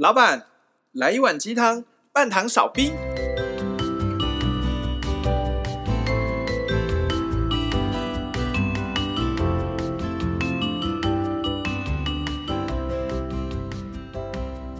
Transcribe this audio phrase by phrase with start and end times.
[0.00, 0.46] 老板，
[0.92, 2.90] 来一碗鸡汤，半糖少冰。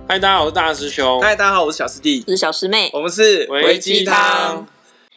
[0.09, 1.21] 嗨，大家好，我是大师兄。
[1.21, 2.89] 嗨，大家好，我是小师弟，我是小师妹。
[2.95, 4.67] 我们是微鸡汤。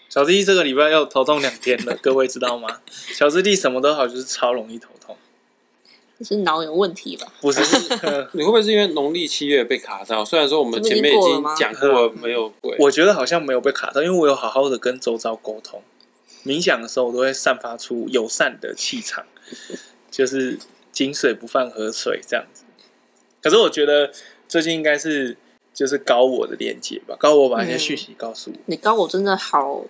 [0.09, 2.81] 小师弟这个礼拜又头痛两天了，各位知道吗？
[3.13, 5.17] 小师弟什么都好，就是超容易头痛。
[6.23, 7.27] 是脑有问题吧？
[7.41, 7.59] 不是，
[8.33, 10.23] 你会不会是因为农历七月被卡到？
[10.23, 15.81] 虽然说我们前面已经讲过没有鬼，我觉得好像没有被卡到，因为我有好好的跟周遭沟通。
[16.45, 19.25] 冥想的时候，我都会散发出友善的气场，
[20.11, 20.59] 就是
[20.91, 22.63] 井水不犯河水这样子。
[23.41, 24.11] 可是我觉得
[24.47, 25.37] 最近应该是
[25.73, 28.57] 就是高我的连接吧，高我把一些讯息告诉我。
[28.65, 29.85] 你高我真的好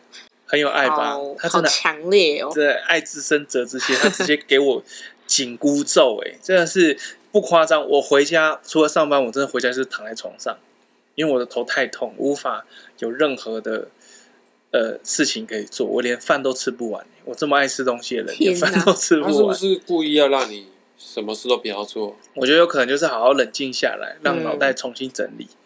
[0.45, 1.17] 很有爱吧？
[1.39, 4.83] 他真的强烈哦，对，爱之深责之切，他直接给我。
[5.33, 6.95] 紧箍咒，哎，真的是
[7.31, 7.89] 不夸张。
[7.89, 10.55] 我回家除了上班，我真的回家就是躺在床上，
[11.15, 12.63] 因为我的头太痛，无法
[12.99, 13.87] 有任何的
[14.69, 17.03] 呃事情可以做，我连饭都吃不完。
[17.25, 19.31] 我这么爱吃东西的人，连饭都吃不完。
[19.31, 20.67] 他是不是故意要让你
[20.99, 22.15] 什么事都不要做？
[22.35, 25.45] 我觉得有可能就是好好冷静下来，让脑袋重新整理。
[25.45, 25.57] 嗯、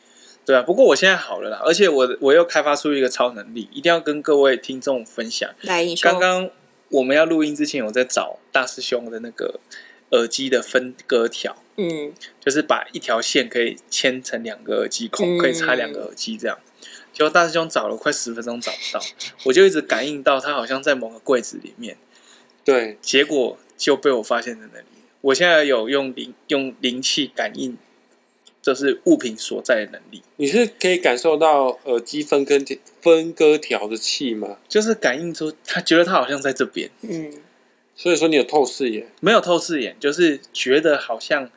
[0.45, 5.49] 对啊，不过我现在好了啦，而且我我又开发出一个超能力，一定要跟各位听众分享。
[5.64, 6.09] 来，你说。
[6.09, 6.49] 刚刚。
[6.89, 9.59] 我们要录音之前，我在找大师兄的那个
[10.13, 12.11] 耳机的分割条，嗯，
[12.44, 16.58] 就是把一条线可以牵成两个耳机孔，可以插两个耳机这样。
[17.14, 18.99] 结果大师兄找了快十分钟找不到，
[19.44, 21.97] 我就一直感应到他好像在某个柜子里面，
[22.66, 24.86] 对，结果就被我发现在那里。
[25.21, 27.77] 我现在有用灵用灵气感应。
[28.59, 30.21] 就是物品所在的能力。
[30.36, 32.59] 你是可以感受到耳机分割
[32.99, 34.58] 分割条的气吗？
[34.67, 36.89] 就是感应出他觉得他好像在这边。
[36.99, 37.31] 嗯，
[37.98, 39.12] 所以说你有透视眼？
[39.20, 41.50] 没有透视眼，就是觉得好像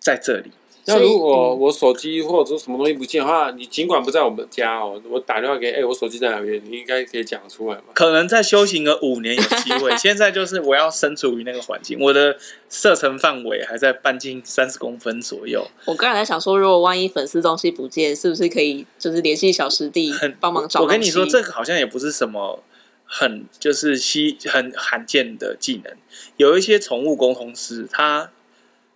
[0.00, 0.50] 在这里。
[0.90, 6.58] 那如果我手机或者说什么东西不见的话，你尽管不在我们家哦，我打电话给哎、欸，我手机在哪边？
[6.64, 7.84] 你应该可以讲出来吧？
[7.92, 12.38] 可能在修行个五年有机会， 现在就是我要身处于那个环境，我的
[12.70, 15.68] 射程范围还在半径三十公分左右。
[15.84, 20.10] 我刚才在想说，如果万一粉丝东西不见，是不是可以就是联系小师弟
[20.40, 20.80] 帮忙找？
[20.80, 22.64] 我跟你说，这个好像也不是什么
[23.08, 25.96] 很就是稀很罕见的技能，
[26.36, 28.30] 有一些宠物沟通师他。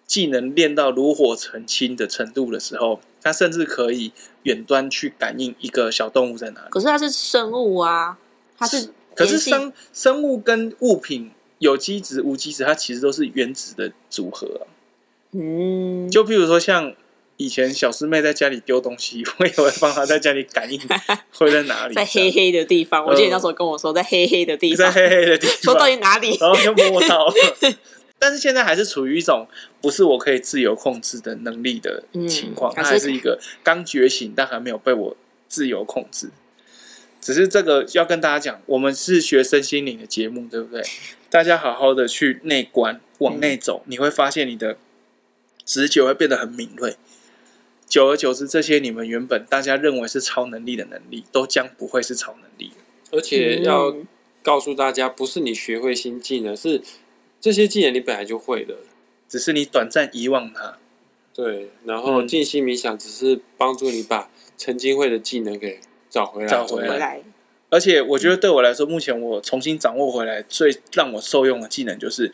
[0.04, 4.12] 技能练到炉火纯青的程度的时候，他甚至可以
[4.42, 6.66] 远端去感应一个小动物在哪里。
[6.68, 8.18] 可是它是生物啊，
[8.58, 8.90] 它是。
[9.14, 11.30] 可是生生物跟物品
[11.60, 14.68] 有机质无机质，它其实都是原子的组合啊。
[15.30, 16.10] 嗯。
[16.10, 16.94] 就譬如说，像
[17.42, 20.80] 以前小师妹在家里丢东西， 我也会帮她在家里感应
[21.34, 23.04] 会在哪里，在黑黑的地方。
[23.04, 27.34] 我记得那时候跟我说，在黑黑的地方，在黑黑的地方，说到底哪里，然后就摸到了。
[28.20, 29.48] 但是现在还是处于一种
[29.80, 35.16] 不是我可以自由控制的能力的情况，它还是一个刚觉醒，但还没有被我
[35.48, 36.30] 自由控制。
[37.20, 40.84] 只是这个要跟大家讲，我们是学身心灵的节目，对不对？
[41.28, 44.76] 大家好好的去内观，往内走，你会发现你的
[45.64, 46.96] 直觉会变得很敏锐。
[47.92, 52.72] 久而久之，这些你们原本大家认为是超能力的能力，都将不会是超能力。
[53.10, 53.94] 而且要
[54.42, 56.80] 告诉大家，不是你学会新技能，是。
[57.38, 58.76] 这些技能你本来就会的，
[59.28, 60.78] 只是你短暂遗忘它。
[61.34, 66.48] 对，然后静心冥想只是帮助你把曾经会的技能给找回来。
[66.48, 67.20] 找回来。
[67.68, 72.32] 而且我觉得对我来说，目前我重新掌握回来最让我受用的技能，就是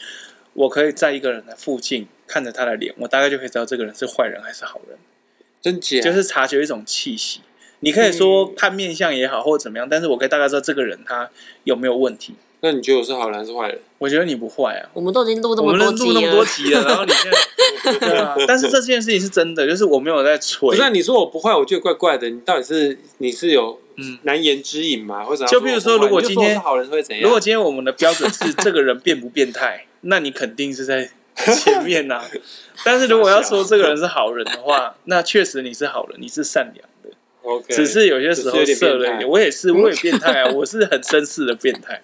[0.53, 4.97] 我可以在一个人的附近看着他的脸，我大概就可以知道这个人是坏人还是好人。
[5.61, 6.01] 真假？
[6.01, 7.41] 就是察觉一种气息。
[7.81, 11.31] 你可以说看面相也好，或者怎么样，但是我可以大概知道这个人他
[11.65, 12.35] 有没有问题。
[12.61, 13.79] 那你觉得我是好人还是坏人？
[13.99, 14.91] 我觉得你不坏啊。
[14.93, 18.35] 我们都已经录这么多集了，录那么多集了，然后你现在 对啊。
[18.49, 20.69] 但是这件事情是真的，就是我没有在吹。
[20.71, 22.29] 不是你说我不坏，我觉得怪怪的。
[22.29, 25.23] 你到底是你是有嗯难言之隐吗？
[25.23, 27.23] 或者就比如说，如果今天是好人会怎样？
[27.23, 31.11] 如果今天我们的标准是这个人变不变态，那你肯定是在
[31.55, 32.23] 前面呐。
[32.85, 37.11] 但是如果要说这个人是好人的话，那确实你是好人，你是善良的。
[37.43, 39.29] OK，只是有些时候色了一点。
[39.29, 42.01] 我也是，我也变态啊， 我是很绅士的变态。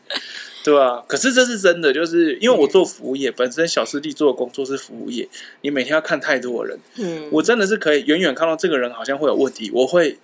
[0.65, 5.29] 对啊，可是这是真的，就是因为我做服务业，嗯、本身小师弟做的工作是服务业，
[5.61, 10.17] 你每天要看太多的人，嗯，我真的是可以远远看到这个人好像会有问题，我会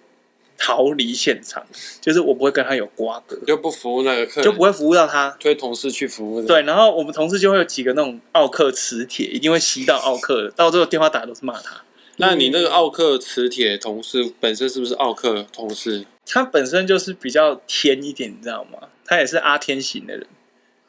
[0.62, 1.66] 逃离现场，
[2.02, 6.42] 就是我不会跟他有瓜葛，就不服务那个客人，就不会服务到他，推同事去服务。
[6.42, 11.80] 对，然后我们同事就会有几个那种奥克磁铁，一定会吸到奥克的，到最后电话打都是骂他。
[12.18, 16.04] 那你那个奥克磁铁同事本身是不是奥克同事？
[16.26, 18.88] 他本身就是比较天一点，你知道吗？
[19.06, 20.26] 他也是阿天型的人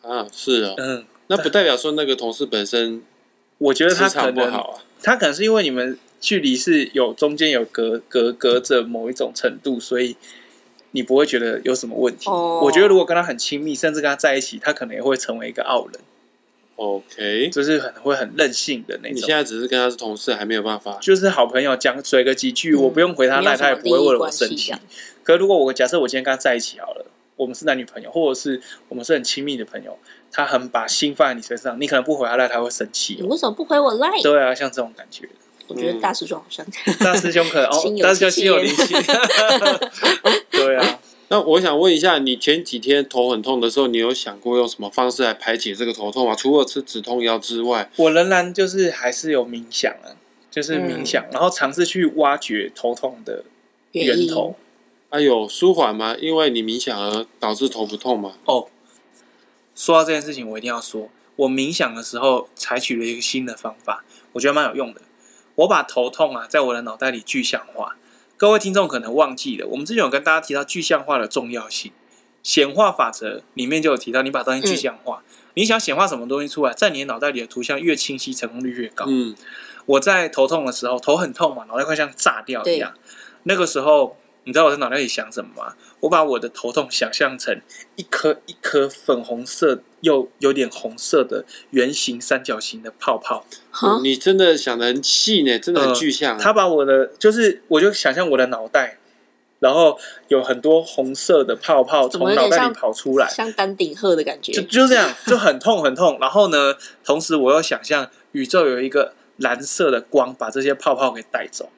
[0.02, 3.02] 啊，是啊，嗯，那不代表说那个同事本身，
[3.58, 10.16] 我觉得他可能不好啊，他可能是因为你们距离是有中间有隔隔隔着某一种程度，所以
[10.92, 12.30] 你不会觉得有什么问题。
[12.30, 16.00] 哦，我觉得如果跟他很亲密，甚至跟他在一起，他可能也会成为一个傲人。
[16.76, 19.18] OK，就是可能会很任性的那种。
[19.18, 24.74] 你现在只是跟他是同事，还没有办法，就是好朋友讲嘴个几句，嗯、我不用回他赖，他也不会为了我生气。
[25.24, 29.98] 可是如果我假设我今天跟他在一起好了，我们是男女朋友，或者是我们是很亲密的朋友，
[30.32, 33.18] 他很把心放在你身上，你可能不回他赖，他会生气。
[33.20, 34.10] 你为什么不回我赖？
[34.24, 35.30] 对啊，像这种感觉。
[35.72, 38.94] 我觉得大师兄好像、嗯、大师兄 可能哦，大师兄心有灵犀。
[40.52, 41.00] 对啊。
[41.30, 46.36] 那我想问一下，你前几天头很痛的时候，你有想过用什么方式来排解这个头痛吗？
[46.36, 50.12] 除了吃止痛药之外，我仍然就是还是有冥想啊，
[50.52, 53.46] 就是冥想，嗯、然后尝试去挖掘头痛的
[53.94, 54.56] 源头。
[55.10, 56.18] 哎有舒缓吗？
[56.20, 58.34] 因为你冥想而导致头不痛吗？
[58.44, 58.68] 哦，
[59.74, 64.04] 说到这件事情，我一定要说，我冥想的时候采取了一个新的方法，
[64.34, 65.00] 我觉得蛮有用的。
[65.62, 67.96] 我把头痛啊，在我的脑袋里具象化。
[68.38, 71.92] 各位听众可能忘记了，我们之前有跟大家提到具象化的重要性。
[72.42, 79.06] 显化法则里面就有提到，你把东西具象化，嗯、你想显化什么东西出来，在你的脑袋里的图像越清晰，成功率越高。
[79.08, 79.36] 嗯，
[79.86, 82.94] 我在头痛的时候，头很痛嘛，脑袋快像炸掉一样。
[83.44, 85.76] 那个时候，你知道我在脑袋里想什么吗？
[86.00, 87.62] 我把我的头痛想象成
[87.96, 93.46] 一颗一颗粉红色又有点红色的圆形三角形的泡泡。
[93.82, 96.40] 嗯、你真的想的很细呢，真的很具象、啊。
[96.40, 98.98] 他把我的就是，我就想象我的脑袋，
[99.60, 104.52] 然后有很多红色的泡泡从脑袋里跑出来，像丹顶鹤的感觉。
[104.52, 106.18] 就就这样，就很痛很痛。
[106.20, 111.70] 然后呢，同时我又想象宇宙有一个蓝色的光把这些泡泡给带走。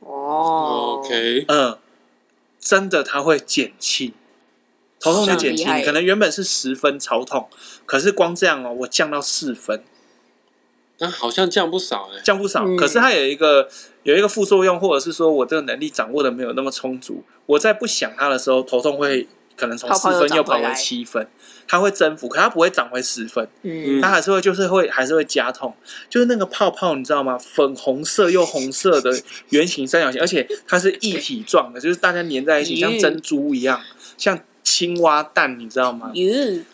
[0.00, 1.78] 哦，OK，嗯。
[2.58, 4.12] 真的，它会减轻
[5.00, 5.66] 头痛，就减轻。
[5.84, 7.48] 可能原本是十分超痛，
[7.84, 9.82] 可是光这样哦，我降到四分，
[10.98, 12.64] 那好像降不少哎，降不少。
[12.76, 13.68] 可是它有一个
[14.02, 17.22] 有一个副作用，或者是说我这个能力掌握的没有那么充足。
[17.46, 21.28] 我在不想它的时候，头痛会可能从四分又跑回七分。
[21.68, 25.74] 它会增幅，可它不会涨回十分，嗯，它还是会就是会还是会加痛，
[26.08, 27.36] 就是那个泡泡你知道吗？
[27.36, 33.80] 粉红色又红色的圆形三角形，而且它是一体状的，就是大家粘在一起，像珍珠一样，
[34.16, 36.10] 像青蛙蛋，你知道吗？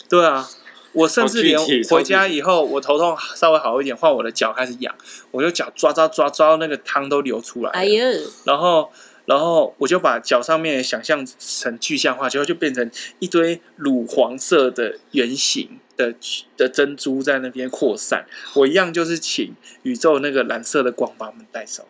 [0.09, 0.49] 对啊，
[0.93, 1.59] 我甚至连
[1.91, 4.95] 回家以后，我头痛稍微好一点，换我的脚开始痒，
[5.31, 8.03] 我就脚抓抓抓抓到那个汤都流出来，哎呦，
[8.45, 8.91] 然后。
[9.25, 12.91] 然后我就把脚上面想象成具象化，结果就变成
[13.21, 16.13] 一堆乳黄色的圆形的
[16.57, 18.27] 的珍珠在那边扩散。
[18.55, 19.55] 我一样就是请
[19.85, 21.87] 宇宙那个蓝色的光把我们带走。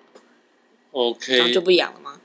[0.90, 2.20] OK，这样就不痒了吗？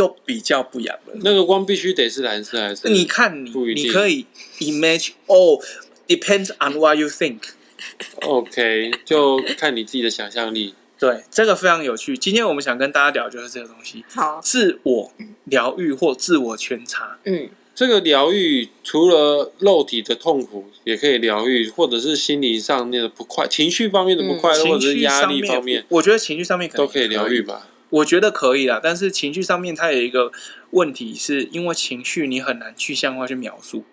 [0.00, 1.12] 就比较不痒了。
[1.22, 2.88] 那个光必须得是蓝色还是？
[2.88, 4.24] 你看你，你可以
[4.60, 5.60] imagine，哦
[6.08, 7.40] ，depends on what you think。
[8.22, 10.74] OK，就看你自己的想象力。
[10.98, 12.16] 对，这个非常有趣。
[12.16, 15.12] 今天我们想跟大家聊就是这个东西，好，自我
[15.44, 17.18] 疗愈或自我觉察。
[17.24, 27.66] 嗯，这个疗愈除了肉体的痛苦也可以疗愈，或者是心理上面的不快，情绪方面的不快乐，嗯、或者是压力方面，我觉得情绪上面可都可以疗愈吧。
[27.90, 30.32] 我觉得可以啦，但是情绪上面它有一个
[30.70, 33.84] 问题，是因为情绪你很难具象化去描述。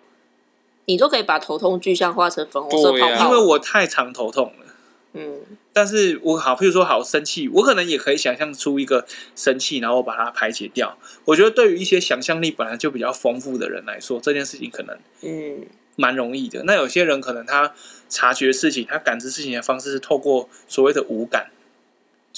[0.86, 4.66] 你都可以把头痛具象化成粉红色泡泡，啊、因为我太常头痛了。
[5.12, 5.40] 嗯，
[5.72, 9.04] 但是我好，譬如说好生气，我可能也可以想象出一个
[9.34, 10.96] 生气，然后把它排解掉。
[11.24, 16.62] 我觉得对于一些想象力本来就比较丰富的人来说，这件事情可能嗯蛮容易的。
[16.62, 17.74] 嗯、那有些人可能他
[18.08, 21.50] 察觉事情，他感知事情的方式是透过所谓的五感，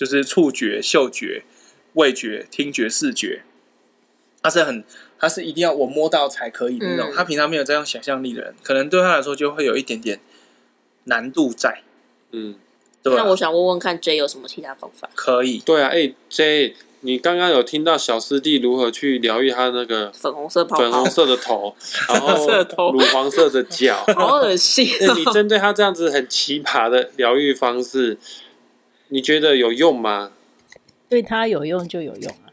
[0.01, 1.43] 就是触觉、嗅觉、
[1.93, 3.43] 味觉、听觉、视觉，
[4.43, 4.83] 他是很
[5.19, 7.11] 他是一定要我摸到才可以的那种。
[7.11, 10.19] 嗯、他平常没有这样想象力的人，可能对他来说就会有一点点
[11.05, 11.83] 难度在。
[12.31, 12.55] 嗯，
[13.03, 15.11] 对啊，那我想问问看，J 有什么其他方法？
[15.15, 21.77] 可以，对啊，哎、欸、J，你刚刚有听到小师弟如何去疗愈他那个粉红色泡泡、粉红色的头，
[22.09, 25.15] 然后乳黄色的脚，好恶心、喔！
[25.15, 28.17] 你针对他这样子很奇葩的疗愈方式，
[29.11, 30.33] 你觉得有用吗？
[31.09, 32.51] 对他有用就有用啊。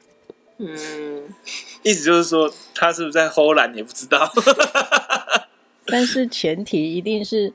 [0.58, 1.24] 嗯，
[1.84, 4.32] 意思就是说，他是不是在偷懒也不知道。
[5.88, 7.54] 但是前提一定是。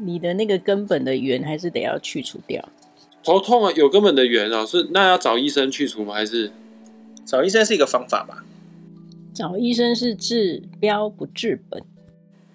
[0.00, 2.68] 你的那个根本的源还是得要去除掉。
[3.24, 6.14] 头痛啊，有根本的源啊，是那要找医生去除吗？
[6.14, 6.52] 还是
[7.26, 8.44] 找医生是一个方法吧？
[9.34, 11.82] 找医生是治标不治本。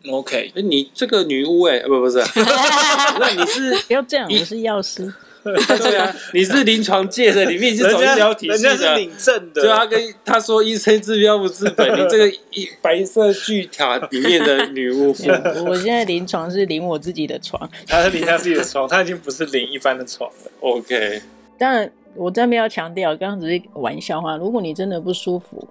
[0.10, 2.20] OK，哎，你这个女巫哎，不不是，
[3.20, 5.14] 那你是不要这样，我是药师。
[5.78, 9.62] 对啊，你是临床界的，里面是走医疗体系的，人家是领证的。
[9.62, 15.14] 对啊，跟他说医生治标不治本，你这个一白色巨塔里面的女巫。
[15.68, 20.52] 我现在临床是领我自己的床，他是领他自己的床，他已经不是领一般的床了。
[20.62, 21.22] OK，
[21.58, 24.38] 当然我这边要强调，刚刚只是玩笑话。
[24.38, 25.68] 如果你真的不舒服，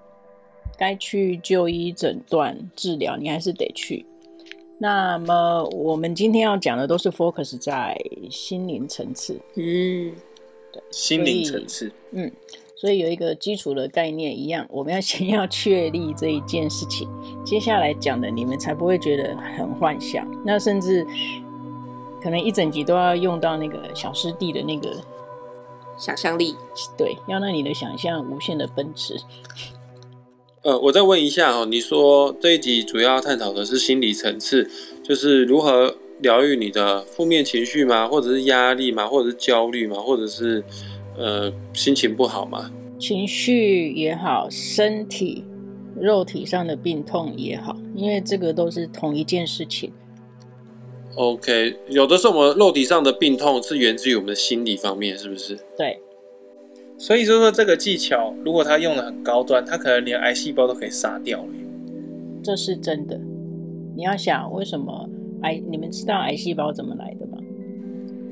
[0.79, 4.05] 该去就医诊断治疗，你还是得去。
[4.83, 7.97] 那么我们今天要讲的都是 focus 在
[8.29, 10.13] 心灵层次，嗯，
[10.73, 12.29] 对，心灵层次，嗯，
[12.75, 17.09] 所以有一个基础的概念一样，我们要先要确立这一件事情，
[17.45, 21.07] 接下来讲的你们才不会觉得很幻想，那甚至
[22.21, 24.97] 可能一整集都要用到那个小师弟的那个
[25.97, 26.57] 想象力，
[26.99, 29.17] 对，要让你的想象无限的奔驰。
[30.63, 34.71] 呃，我再问一下哦，你说这一集主要探讨的是心理层次，
[35.03, 38.07] 就是如何疗愈你的负面情绪吗？
[38.07, 39.05] 或者是压力吗？
[39.09, 39.97] 或者是焦虑吗？
[39.97, 40.63] 或者是
[41.19, 42.71] 呃心情不好吗？
[42.97, 45.45] 情绪也好，身体
[46.01, 49.93] 肉体上的病痛也好，因为这个都是同一件事情。
[51.17, 55.59] OK，有的时候我们肉体上的病痛是源自于我们的心理方面，是不是？
[55.77, 55.99] 对。
[57.03, 61.49] 所以说说这个技巧，如果他用的很高端，他可能连癌细胞都可以杀掉了。
[62.45, 63.19] 这是真的。
[63.97, 65.11] 你要想，为什么
[65.43, 65.61] 癌？
[65.69, 67.39] 你们知道癌细胞怎么来的吗？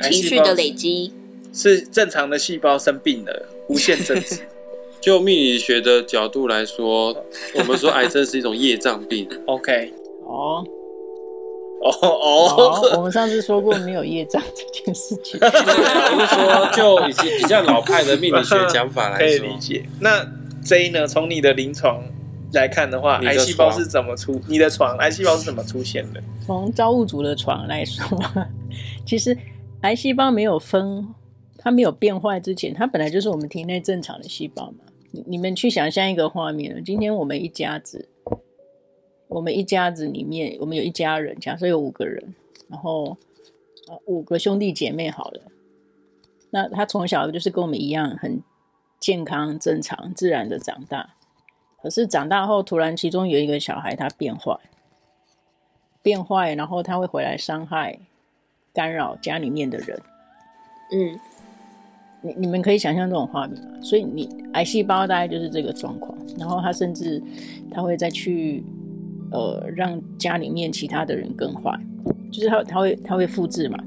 [0.03, 1.12] 情绪的累积
[1.53, 4.37] 是正常的细胞生病了，无限增殖。
[5.03, 7.12] 就命理学的角度来说，
[7.57, 9.29] 我们说癌症是一种业障病。
[9.47, 9.93] OK，
[10.27, 10.65] 哦。
[11.81, 15.41] 哦哦，我们上次说过没有业障这件事情。
[15.43, 19.85] 我是说，就以及比较老派的命理学讲法来说， 可以理解。
[19.99, 20.27] 那
[20.63, 21.07] J 呢？
[21.07, 22.03] 从你的临床
[22.53, 24.39] 来看的话，癌细胞是怎么出？
[24.47, 26.23] 你的床癌细胞是怎么出现的？
[26.45, 28.05] 从造物主的床来说，
[29.07, 29.37] 其实
[29.81, 31.09] 癌细胞没有分，
[31.57, 34.85] 它没有变坏之前，它本来就是我们体内正常的细胞嘛。
[35.13, 38.07] 你你们去想象一个画面，今天我们一家子。
[39.31, 42.35] 我们一家子里面，我们有一家人，假设有五个人，
[42.69, 43.17] 然后
[43.87, 45.41] 呃五个兄弟姐妹好了。
[46.51, 48.43] 那他从小就是跟我们一样，很
[48.99, 51.15] 健康、正常、自然的长大。
[51.81, 54.59] 可是长大后，突然其中有一个小孩他变坏，
[56.03, 58.01] 变坏，然后他会回来伤害、
[58.75, 60.03] 干扰家里面的人。
[60.93, 61.21] 嗯，
[62.21, 63.79] 你你们可以想象这种画面吗？
[63.81, 67.23] 所以你癌细胞大概就是这个状况，然后他甚至
[67.71, 68.65] 他会再去。
[69.33, 71.79] 呃，让家里面其他的人更坏，
[72.33, 73.79] 就是他他会他会复制嘛，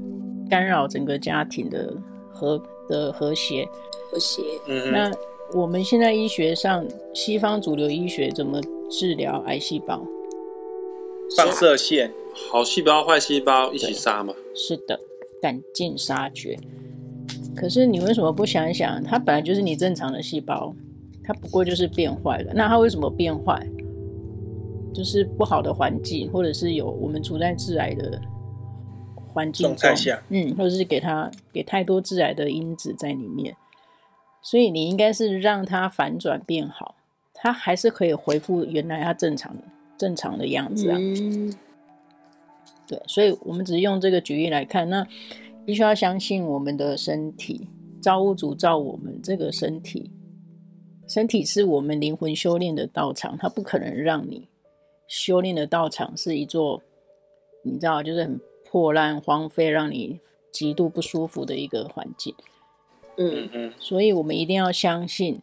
[0.48, 1.92] 干扰整个家庭的
[2.32, 3.66] 和的和谐
[4.10, 4.42] 和谐。
[4.66, 5.12] 嗯，那
[5.52, 8.60] 我们现在医学上，西方主流医学怎么
[8.90, 10.02] 治疗癌细胞？
[11.36, 12.10] 放射线，
[12.50, 14.34] 好细胞坏细胞一起杀嘛？
[14.54, 14.98] 是的，
[15.40, 16.58] 赶尽杀绝。
[17.56, 20.74] 可是你为什么不想一想，它本来就是你正常的细胞，
[21.22, 22.52] 它不过就是变坏了。
[22.54, 23.66] 那它为什么变坏？
[24.94, 28.20] 就是不好的环境，或者是有我们处在致癌的
[29.26, 29.92] 环境中，
[30.28, 33.56] 嗯，或者是给他给太多致癌的因子在里面，
[34.40, 36.94] 所以你应该是让它反转变好，
[37.34, 39.54] 它还是可以恢复原来它正常
[39.98, 40.96] 正常的样子啊。
[40.98, 41.52] 嗯。
[42.86, 45.06] 对，所以我们只是用这个举例来看，那
[45.64, 47.66] 必须要相信我们的身体，
[48.00, 50.10] 造物主造我们这个身体，
[51.08, 54.46] 身体是我们灵魂修炼的道场，它不可能让你。
[55.16, 56.82] 修炼的道场是一座，
[57.62, 60.18] 你知道，就是很破烂、荒废，让你
[60.50, 62.34] 极度不舒服的一个环境。
[63.16, 65.40] 嗯嗯，所以我们一定要相信，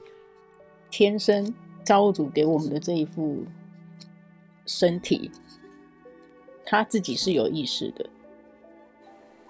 [0.90, 3.46] 天生造物主给我们的这一副
[4.66, 5.32] 身体，
[6.66, 8.10] 他自己是有意识的。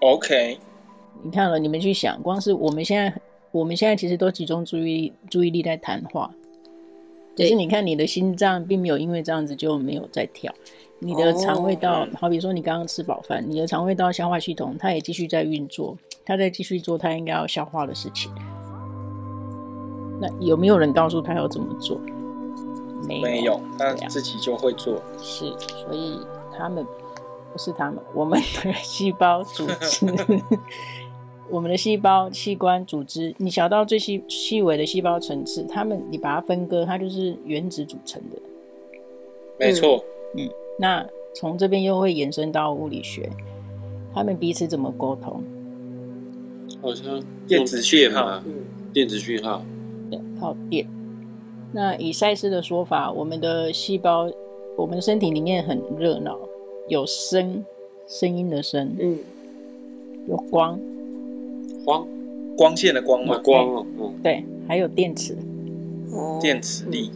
[0.02, 0.56] OK，
[1.24, 6.32] 你看了，你们去想，光是我们现在，我们现在其实都集中注意注意力在谈话。
[7.36, 10.52] 可是你看，你的心脏并没有因为这样子就没有在跳，
[10.98, 18.30] 你的肠胃道，好比说你刚刚吃饱饭，你的肠胃道消化系统，它也继续在运作，它在继续做它应该要消化的事情。
[20.20, 21.98] 那有没有人告诉他要怎么做？
[23.08, 25.02] 没有，没有，他自己就会做。
[25.18, 26.20] 是，所以
[26.56, 26.86] 他们
[27.52, 30.06] 不是他们，我们的细胞组织。
[31.50, 38.38] 我们的细胞、器官、组织，你小到最细细微的细胞层次，它们你把它分割，它就是原子组成的。
[39.58, 40.02] 没错，
[40.36, 43.28] 嗯，那从这边又会延伸到物理学，
[44.14, 45.42] 他们彼此怎么沟通？
[46.80, 49.62] 好像电子讯号，嗯，电子讯号，
[50.10, 50.86] 对，靠电。
[51.72, 54.30] 那以赛斯的说法，我们的细胞，
[54.76, 56.38] 我们的身体里面很热闹，
[56.88, 57.64] 有声，
[58.08, 59.18] 声音的声，嗯，
[60.28, 60.80] 有光。
[61.84, 62.06] 光，
[62.56, 65.36] 光线的光嘛，光哦，嗯，对，还有电池，
[66.40, 67.10] 电磁力，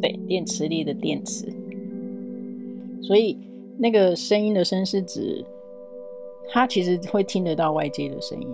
[0.00, 1.46] 对，电磁力的电池，
[3.02, 3.36] 所以
[3.78, 5.44] 那个声音的声是指，
[6.48, 8.48] 它其实会听得到外界的声音，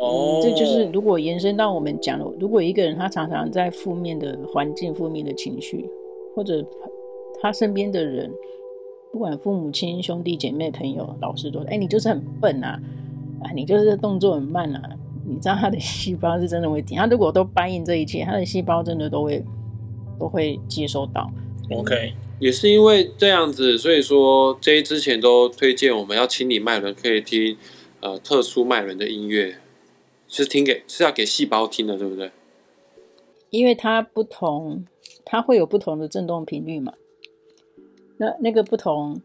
[0.00, 5.88] 哦、嗯，这就是如果延伸到我们讲了，如果一个人他常常在负面的环境、负面的情绪，
[6.34, 6.64] 或者
[7.40, 8.30] 他身边的人，
[9.12, 12.80] 不管父母亲、兄弟姐妹、朋友、老师都说，哎，你就是很笨啊，
[13.42, 16.96] 啊，你就是动作很慢啊，你知道他的细胞是真的会停。
[16.96, 19.44] 他如果都答应这一切，他的细胞真的都会
[20.18, 21.30] 都会接收到。
[21.70, 27.56] OK，也是因为这样子，所以说 J 之前都推荐我们要清理脉轮，可以听
[28.00, 29.56] 呃特殊脉轮的音乐。
[30.30, 32.30] 是听给是要给细胞听的，对不对？
[33.48, 34.84] 因为它不同，
[35.24, 36.92] 它会有不同的振动频率嘛。
[38.18, 39.22] 那那个不同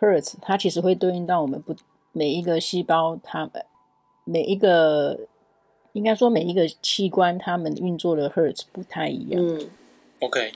[0.00, 1.76] hertz，它其实会对应到我们不
[2.16, 3.64] 每一个细胞，它们
[4.24, 5.20] 每一个
[5.92, 9.46] 应该说每一个器官，它们运作的 hertz 不太一样。
[9.46, 9.68] 嗯
[10.20, 10.52] ，OK。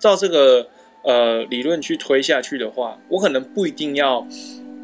[0.00, 0.68] 照这个
[1.04, 4.26] 呃理论去推下去的话，我可能不一定要。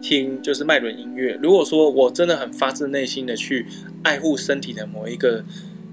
[0.02, 1.32] 听就是脉轮音乐。
[1.42, 3.66] 如果说我真的很发自内心的去
[4.02, 5.42] 爱护身体的某一个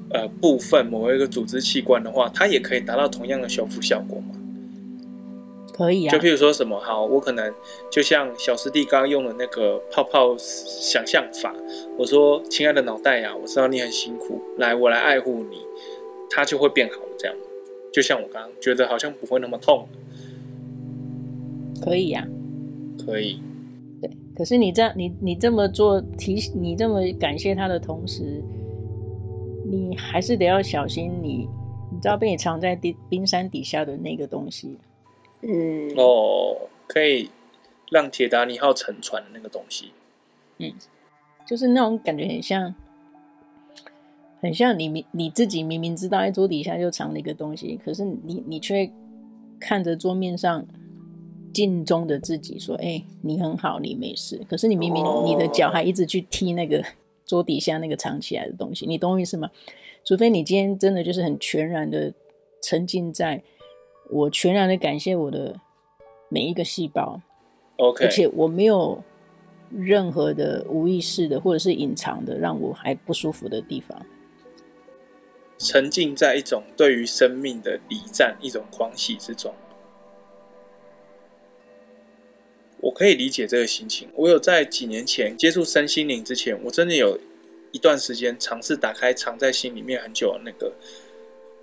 [0.10, 4.36] 呃部分、某一个组织器官的话，它也可以达到同样的修复效果吗？
[5.74, 6.12] 可以啊。
[6.12, 7.54] 就譬如说什么，好，我可能
[7.90, 11.54] 就像小师弟刚刚用的那个泡泡想象法，
[11.98, 15.58] 我说：“亲爱的脑袋呀，我知道你很辛苦，来，我来爱护你，
[16.30, 17.36] 它就会变好了。”这样，
[17.94, 19.88] 就像我刚刚觉得好像不会那么痛。
[21.82, 22.28] 可以呀，
[23.06, 23.40] 可以。
[24.02, 28.44] 对可是你这样，你你这么做提，你这么感谢他的同时，
[29.66, 31.48] 你还是得要小心你，
[31.92, 34.76] 你你知道被你藏在冰冰山底下的那个东西，
[35.42, 37.30] 嗯，哦，可以
[37.90, 39.92] 让铁达尼号沉船的那个东西，
[40.58, 40.74] 嗯，
[41.46, 42.74] 就是那种感觉很像，
[44.42, 48.92] 很像你明你自己明明知道在桌底下就藏了一个东西，可是你你却
[49.60, 50.66] 看着桌面上。
[51.54, 54.40] 镜中的自己说：“哎、欸，你很好，你没事。
[54.48, 56.82] 可是你明明你的脚还一直去踢那个
[57.26, 59.52] 桌底下那个藏起来的东西，你懂我意思吗？
[60.06, 62.14] 除非你今天真的就是很全然的
[62.62, 63.44] 沉浸在，
[64.12, 65.60] 我全然的感谢我的
[66.28, 67.22] 每一个细胞
[67.78, 69.02] ，OK，而且我没有
[69.70, 74.06] 任何的无意识的或者是隐藏的让我还不舒服的地方，
[75.58, 79.54] 沉浸在一种对于生命的礼赞，一种狂喜之中。”
[82.82, 84.10] 我可以理解这个心情。
[84.16, 87.16] 我有在几年前接触身心灵之前，我真的有
[87.72, 90.74] 一段时间尝试打开藏在心里面很久的那个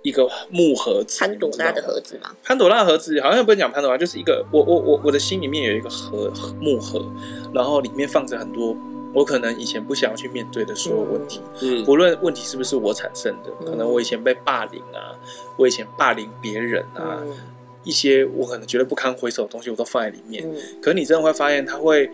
[0.01, 2.35] 一个木盒子，潘朵拉的盒子吗？
[2.43, 7.05] 潘朵拉盒子好像不能讲潘朵拉，就是一个我我我我的心里面有一个盒木盒，
[7.53, 8.75] 然后里面放着很多
[9.13, 15.17] 我可能以前不想要去面对的所有问题，嗯，不论问题是不是我产生的，可能我以前被霸凌啊，
[15.57, 17.19] 我以前霸凌别人啊。
[17.21, 17.37] 嗯
[17.85, 20.43] 一些我可能觉得不堪回首的东西，我都放在里面。
[20.45, 22.11] 嗯、可是你真的会发现，它会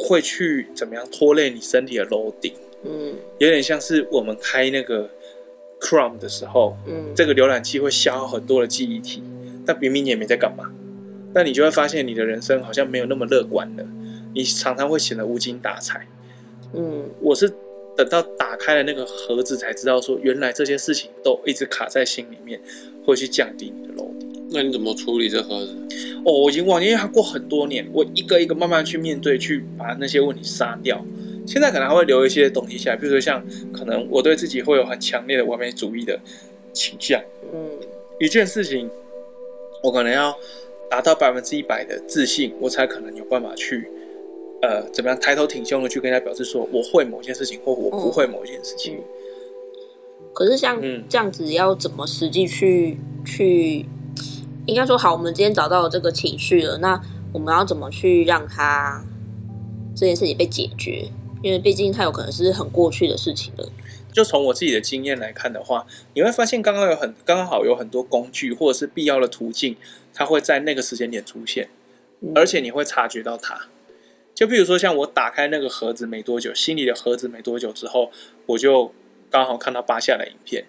[0.00, 2.52] 会去怎么样拖累你身体的楼顶。
[2.82, 5.08] 嗯，有点像是我们开那个
[5.80, 9.22] Chrome 的时候，嗯，这个浏览器会消耗很多的记忆体，
[9.66, 10.70] 但明明你也没在干嘛。
[11.32, 13.84] 但你就会发现，你的人生好像没有那么乐观了。
[14.34, 16.06] 你常常会显得无精打采。
[16.74, 17.48] 嗯，我是
[17.96, 22.60] 等到打开了那个盒子，才知道说，原来这些事情都一直卡在心里面，
[23.04, 24.26] 会去降低你的楼底。
[24.52, 25.74] 那你怎么处理这盒子？
[26.24, 31.04] 哦，我已经忘记，因为它过很多年，我一个一个慢慢去面对，去把那些问题杀掉。
[31.50, 36.16] 现在可能还会留一些东西下来，比如说像可能我对自己会有很强烈的完美主义的
[36.72, 37.20] 倾向。
[37.52, 37.68] 嗯，
[38.20, 38.88] 一件事情
[39.82, 40.32] 我可能要
[40.88, 43.90] 达到百分之一百的自信，我才可能有办法去
[44.62, 48.98] 呃怎么样抬头挺胸的去跟他表示说我会某件事情，或我不会某件事情。
[48.98, 49.04] 嗯，
[50.32, 53.84] 可是像这样子，要怎么实际去去？
[54.66, 57.00] 应该说好，我们今天找到了这个情绪了，那
[57.32, 59.04] 我们要怎么去让它
[59.96, 61.08] 这件事情被解决？
[61.42, 63.70] 因为毕竟它有可能是很过去的事情了。
[64.12, 69.76] 就从我自己的经验来看的话，你会发现刚刚有很刚刚好有很多工具或者是必要的途径，
[70.12, 71.68] 它会在那个时间点出现，
[72.34, 73.68] 而且你会察觉到它。
[74.34, 78.10] 就比如说像我打开那个盒子没多久，心里的盒子没多久之后，
[78.46, 78.92] 我就
[79.30, 80.64] 刚好看到巴夏的影片，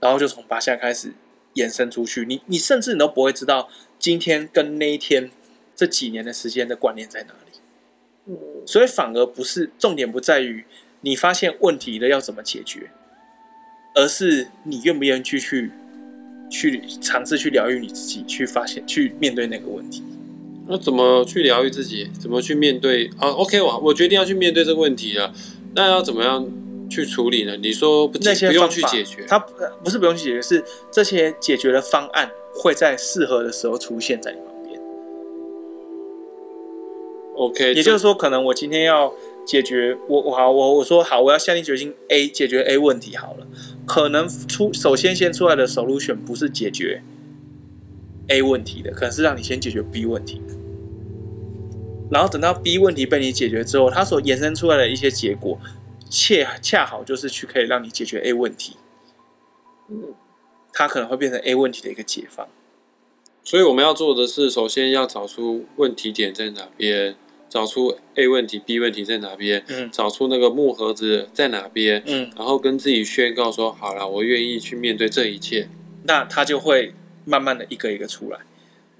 [0.00, 1.12] 然后就从巴夏开始。
[1.56, 5.30] 延伸出去，你你甚至你都不会知道今天跟那一天
[5.74, 7.45] 这几年的时间的关联在哪里。
[8.26, 8.36] 嗯，
[8.66, 10.64] 所以反而不是重点，不在于
[11.00, 12.90] 你发现问题了要怎么解决，
[13.94, 15.70] 而是你愿不愿意去去
[16.50, 20.02] 去尝试去疗愈你自己，去发现去面对那个问题。
[20.68, 22.10] 那怎么去疗愈自己？
[22.20, 23.10] 怎么去面对？
[23.18, 25.32] 啊，OK，我我决定要去面对这个问题了。
[25.74, 26.46] 那要怎么样？
[26.88, 27.56] 去处理呢？
[27.56, 34.32] 你说不，那些不用去解决，它不是不用去解决，是这些解决的方案会在适合的时候出现在。
[37.36, 39.12] OK，也就是说，可能我今天要
[39.44, 43.46] 解决我我好我我说好，我要下定决心 A 解决 A 问题好了，
[43.86, 47.02] 可能出首先先出来的 solution 不是解决
[48.28, 50.54] A 问题的，可能是让你先解决 B 问题的，
[52.10, 55.58] 然后等到 B 问题被你解决之后，它所衍生出来的一些结果，
[56.08, 58.76] 恰恰好就是去可以让你解决 A 问题，
[59.90, 60.14] 嗯，
[60.72, 62.48] 它可能会变成 A 问题的一个解放。
[63.44, 67.14] 所以我们要做的是，首先要找出问题点在哪边，
[67.48, 75.68] 找出 A 问题、B 问题在哪边，嗯，找出那个木盒子在哪边，嗯，然后跟自己宣告说，好了，我愿意去面对这一切，
[76.04, 78.40] 那他就会慢慢的一个一个出来，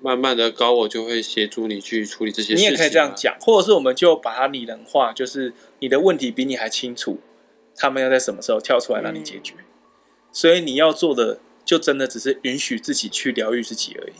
[0.00, 2.68] 慢慢的高我就会协助你去处理这些事情。
[2.68, 7.18] 你也可以这样讲，或者是我们就把它拟人化，就是你的问题比你还清楚，
[7.74, 9.64] 他们要在什么时候跳出来让你解决，嗯，
[10.32, 14.12] 所以你要做的就真的只是允许自己去疗愈自己而已。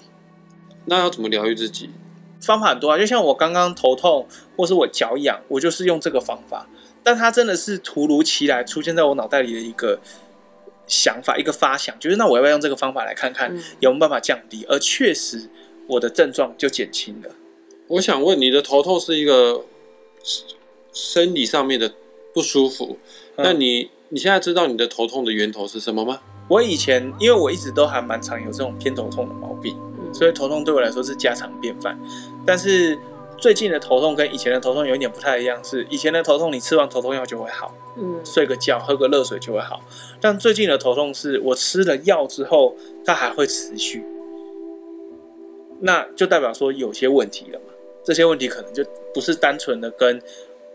[0.87, 1.91] 那要怎么疗愈自己？
[2.41, 6.67] 方法很多啊，就像我刚刚头痛，或是我脚痒，我就是用这个方法。
[7.03, 10.01] 但它真的是突如其来出现在我脑袋里的一个
[10.87, 14.65] 想法，一个发想，就是那我要不要用这个方法来看看有没有办法降低？
[14.69, 15.49] 而确实，
[15.87, 17.31] 我的症状就减轻了。
[17.89, 19.65] 我想问，你的头痛是一个
[20.93, 21.93] 生理上面的
[22.35, 22.99] 不舒服？
[23.37, 26.21] 那你你现在知道你的头痛的源头是什么吗？
[26.49, 29.77] 我以前因为我一直都还蛮常有这种偏头痛的毛病。
[30.13, 31.99] 所以头痛对我来说是家常便饭，
[32.45, 32.99] 但是
[33.39, 39.83] 最近的头痛跟以前的头痛有一点不太一样，是以前的头痛你吃完头痛药就会好，嗯，睡个觉喝个热水就会好，
[40.21, 44.05] 但最近的头痛是我吃了药之后它还会持续，
[45.81, 47.67] 那就代表说有些问题了嘛，
[48.03, 50.21] 这些问题可能就不是单纯的跟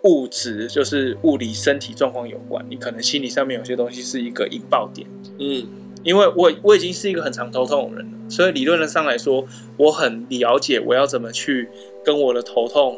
[0.03, 5.07] 物质就是物理身体状况有关，你可能心理上面有些东西是一个引爆点，
[5.39, 5.67] 嗯。
[6.03, 9.45] 因为我我已经是一个很常头痛的人了，所以理论上来说，
[9.77, 11.69] 我很了解我要怎么去
[12.03, 12.97] 跟我的头痛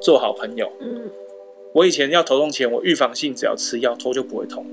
[0.00, 0.70] 做好朋友。
[0.80, 1.10] 嗯，
[1.72, 4.64] 我以前要头痛前，我预防性只要吃药，头就不会痛，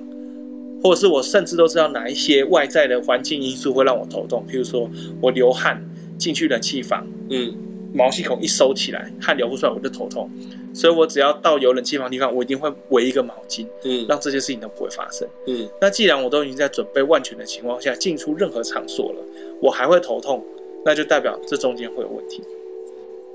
[0.83, 4.89] 或者是我甚至都知道哪一些外在的环境因素会让我头痛，譬如说
[5.21, 5.83] 我流汗
[6.17, 7.53] 进去冷气房，嗯，
[7.93, 10.29] 毛细孔一收起来，汗流不出来，我就头痛。
[10.75, 15.69] 所以我只要到有冷气房的地方，我一定会围一个毛巾，嗯，让这些事情都不会发生，嗯。
[15.79, 19.19] 那既然我都已经在准备万全的情况下进出任何场所了，
[19.61, 20.43] 我还会头痛，
[20.83, 22.43] 那就代表这中间会有问题。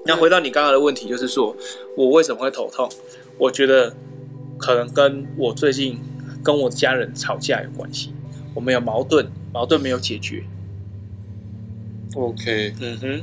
[0.05, 1.57] 那回到你刚刚的问题，就是说
[1.97, 2.87] 我为什么会头痛？
[3.39, 3.97] 我觉得
[4.59, 5.99] 可能跟我最近
[6.45, 8.13] 跟我家人吵架有关系，
[8.55, 10.45] 我们有矛盾，矛盾没有解决。
[12.15, 13.23] OK，嗯哼。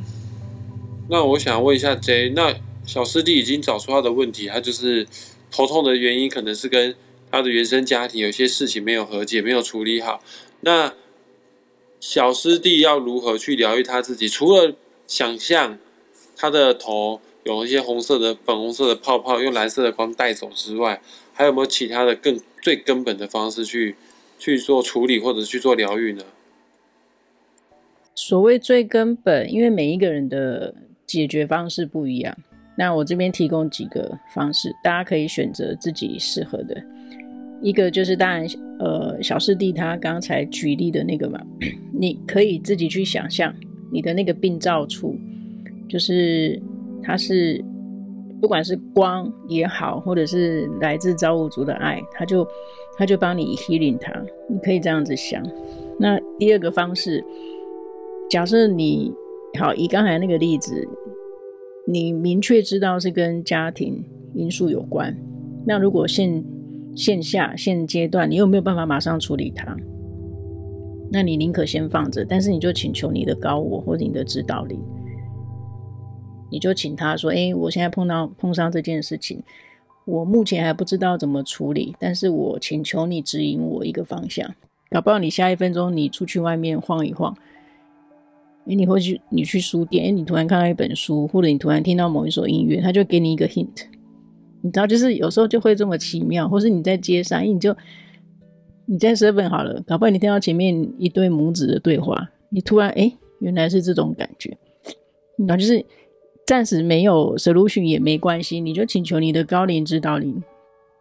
[1.08, 2.56] 那我想问一下 J，那。
[2.88, 5.06] 小师弟已经找出他的问题，他就是
[5.52, 6.96] 头痛的原因，可能是跟
[7.30, 10.24] 他的原生家庭有些事情没有和解，没有处理好。
[10.62, 10.94] 那
[12.00, 14.30] 小师弟要如何去疗愈他自己？
[14.30, 14.74] 除了
[15.06, 15.78] 想象
[16.36, 21.02] 他的头有一些红色的、粉红色的泡泡，用蓝色的光带走之外，
[21.34, 23.96] 还有没有其他的更最根本的方式去
[24.40, 26.24] 去做处理或者去做疗愈呢？
[28.16, 30.74] 所谓最根本，因为每一个人的
[31.06, 32.38] 解决方式不一样。
[32.78, 36.76] 那我这边提供几个方式，大家可以选择自己适合的。
[37.60, 38.46] 一个就是当然，
[38.78, 41.42] 呃，小师弟他刚才举例的那个嘛，
[41.92, 43.52] 你可以自己去想象
[43.92, 45.16] 你的那个病灶处，
[45.90, 46.62] 就是
[47.02, 47.60] 它是
[48.40, 52.48] 不管是光也好，或者是来自造物主的爱，他就
[52.96, 54.14] 他就帮你 healing 它，
[54.48, 55.44] 你可以这样子想。
[55.98, 57.26] 那第二个方式，
[58.30, 59.12] 假设你
[59.58, 60.88] 好，以刚才那个例子。
[61.90, 65.18] 你明确知道是跟家庭因素有关，
[65.66, 66.44] 那如果现
[66.94, 69.74] 现下现阶段你有没有办法马上处理它？
[71.10, 74.78] 那你宁可先放着，但是你就请求你的高我或者你的指导灵，
[76.52, 79.42] 你就请他说：“诶，我现在碰到碰上这件事情，
[80.04, 84.54] 我目前还不知道怎么处理，但是我请求你指引我一个方向。
[84.90, 87.34] 搞不好你下一分钟你出去外面晃一晃。”
[88.68, 93.86] 诶，你会去，你去书店，诶，你突然看到一本书，或者你突然听到某一首音乐，他就给你一个 hint，
[94.62, 97.76] 你知道，就是有时候就会这么奇妙，或是你在街上，你就
[98.86, 104.58] 你在 seven 好了，搞不好你听到前面一对母子的对话，你突然诶，原来是这种感觉，
[105.38, 105.86] 那就是
[106.46, 110.44] 暂时没有 solution 也没关系，你就请求你的高灵指导灵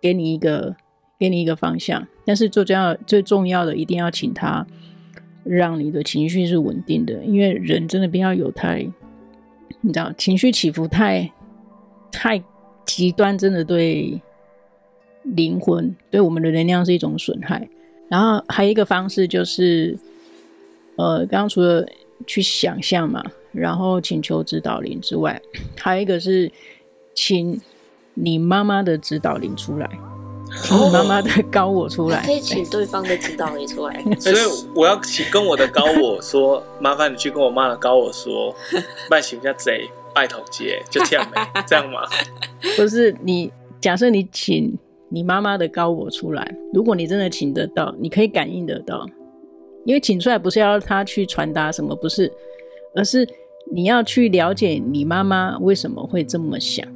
[0.00, 0.76] 给你一个
[1.18, 4.66] 给你一个方向，但是最重要最重要的一定要请他。
[5.46, 8.87] 让你的情绪是稳定的，因为人真的不要有太，
[9.80, 11.32] 你知道，情绪起伏太
[12.11, 12.42] 太
[12.85, 14.20] 极端，真的对
[15.22, 17.68] 灵魂、对我们的能量是一种损害。
[18.09, 19.96] 然后还有一个方式就是，
[20.96, 21.87] 呃，刚刚除了
[22.26, 25.40] 去想象嘛，然后请求指导灵之外，
[25.76, 26.50] 还有一个是
[27.14, 27.61] 请
[28.14, 29.90] 你妈妈的指导灵出来，
[30.62, 34.03] 请你妈妈的高我出来，可以请对方的指导你出来。
[34.19, 34.37] 所以
[34.75, 38.55] 我要请跟我的高我说，麻烦你去跟我妈的高我说，
[39.09, 42.01] 拜请一下贼拜头节，就这样没这样吗？
[42.77, 44.77] 不是你，假设你请
[45.09, 49.07] 你妈妈的高我出来，如果你真的请得到，你可以感应得到，
[49.85, 52.33] 因为请出来不是要他去传达什么，不是，
[52.95, 53.29] 而是
[53.71, 56.87] 你要去了解你妈妈为什么会这么想。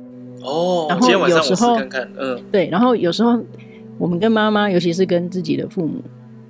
[0.42, 3.38] 哦，然后有时候看看，嗯，对，然后有时候
[3.98, 6.00] 我们跟妈妈，尤其是跟自己的父母，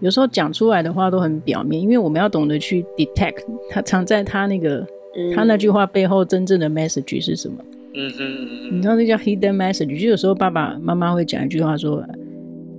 [0.01, 7.57] 有时候讲出来的话都很表面，因为我们要懂得去 detect 他藏在他那个、嗯、他那句话背后真正的 message 是什么。
[7.95, 12.01] 嗯哼嗯哼，你知道那叫 hidden message，就有时候爸爸妈妈会讲一句话说：“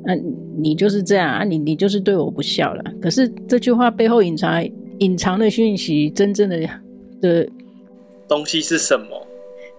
[0.08, 0.22] 嗯、啊，
[0.58, 4.66] 你就是这样啊，你你就是对我不孝了。”可是这句话背后隐藏
[5.00, 6.58] 隐藏的讯息，真正的
[7.20, 7.46] 的
[8.26, 9.28] 东西是什么？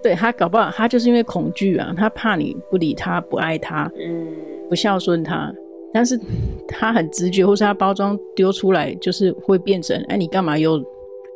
[0.02, 4.26] 对他搞不好，他就是因为恐惧啊，他怕你不理他，不爱他，嗯，
[4.68, 5.52] 不孝顺他。
[5.94, 6.18] 但是
[6.66, 10.82] 他很直觉，或是他包装丢出来，就是会变成，哎，你干嘛又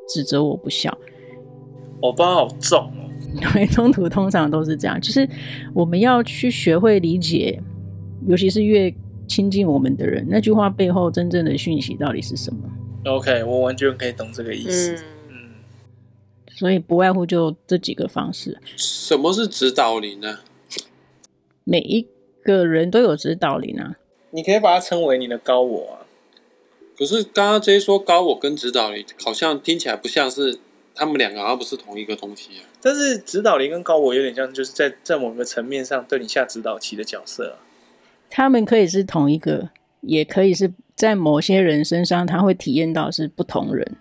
[0.09, 0.97] 指责我不孝？
[2.01, 3.51] 我包好重哦。
[3.53, 5.29] 对， 冲突通常都是这样，就是
[5.75, 7.63] 我们要去学会理解，
[8.27, 8.93] 尤其是越
[9.29, 12.61] 亲近我们的人，那句话背后真正的讯息到底是什么
[13.05, 14.95] ？OK，我完全可以懂这个意思。
[14.95, 14.99] 嗯
[16.57, 18.59] 所以不外乎就这几个方式。
[18.77, 20.38] 什么是指导灵呢？
[21.64, 22.09] 每一
[22.42, 23.97] 个人都有指导灵啊。
[24.31, 26.09] 你可以把它称为你的高我啊。
[26.99, 30.59] 可是刚刚这些说高我跟指导灵，好像听起来不像是
[30.95, 32.64] 他们两个，而不是同一个东西啊。
[32.81, 37.61] 但是指导灵跟高我有点像，就是在在某个层面上对你下指导棋的角色啊。
[38.31, 39.69] 他们可以是同一个，
[40.01, 43.97] 也可以是在某些人身上，他会体验到是不同人。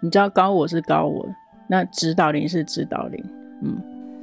[0.00, 1.28] 你知道高我是高我。
[1.68, 3.22] 那指导灵是指导灵，
[3.62, 3.76] 嗯，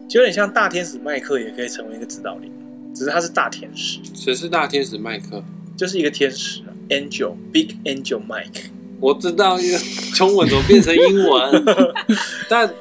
[0.10, 2.52] 就有点像大天使麦克也可以成为一个指导灵，
[2.94, 4.00] 只是他是大天使。
[4.14, 5.44] 谁是大天使麦克？
[5.78, 8.70] 就是一个天使，Angel，Big Angel Mike。
[9.00, 9.78] 我知道，因为
[10.16, 11.66] 中文怎么变成英文？
[12.50, 12.74] 但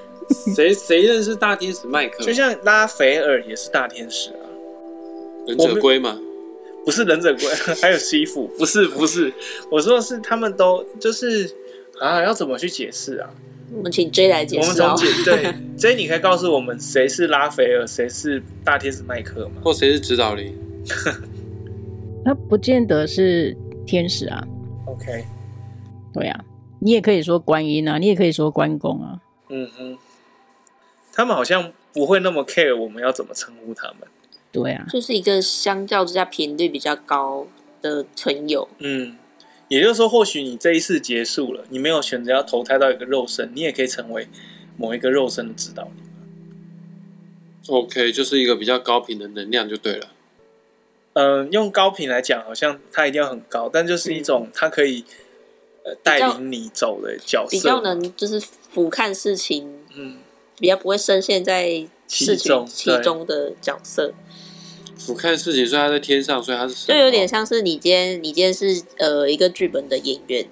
[0.54, 2.24] 谁谁认识大天使麦克？
[2.24, 4.46] 就像拉斐尔也是大天使啊，
[5.46, 6.18] 忍者龟吗？
[6.84, 7.44] 不是忍者龟，
[7.82, 9.32] 还有西服，不是不是，
[9.70, 11.50] 我说的是他们都就是
[11.98, 13.28] 啊，要怎么去解释啊？
[13.76, 14.82] 我们请 J 来解释。
[14.82, 19.60] 我们从解对 J，你可以告诉我们谁是拉斐尔，谁是大天使麦克吗？
[19.62, 20.56] 或谁是指导灵？
[22.24, 24.46] 他不见得是天使啊。
[24.86, 25.24] OK，
[26.12, 26.44] 对啊，
[26.78, 29.20] 你也可以说观音啊，你也可以说关公啊。
[29.48, 29.98] 嗯哼，
[31.12, 34.08] 他们好像不会那么 care 我们要怎么称呼他们。
[34.52, 37.46] 对啊，就是一个相较之下频率比较高
[37.82, 38.68] 的存有。
[38.78, 39.16] 嗯。
[39.68, 44.28] 也就是说，或许你这一次结束了，你没有选择要投胎到一个肉身，你也可以成为
[44.76, 45.92] 某一个肉身的指导灵。
[47.68, 50.08] OK，就是一个比较高频的能量就对了。
[51.14, 55.04] 嗯、呃，用高频来讲，好像它一定要很高，但就是一种它可以
[55.84, 60.18] 呃带领你走的角色，比较能就是俯瞰事情，嗯，
[60.58, 64.12] 比较不会深陷在事情其中，其中的角色。
[64.96, 70.46] 俯瞰事情，所以他在天上，所以他是就有点像是你今天，你今天是呃一个剧本的演员，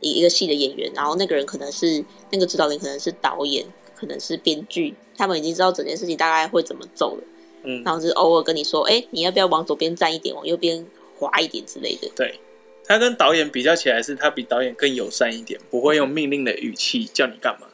[0.00, 7.22] 一一个戏的演员，然后那个人可能是那个指导人，可能是导演，可能是编剧，他们已经知道整件事情大概会怎么走了，
[7.64, 10.86] 嗯，然后就是偶尔跟你说，哎、欸，你要不要往左边站一点，往右边
[11.18, 12.08] 滑一点之类的。
[12.14, 12.38] 对，
[12.84, 17.66] 他跟导演比较起来，是他比导演更友善一点，不会用命令的语气叫你干嘛。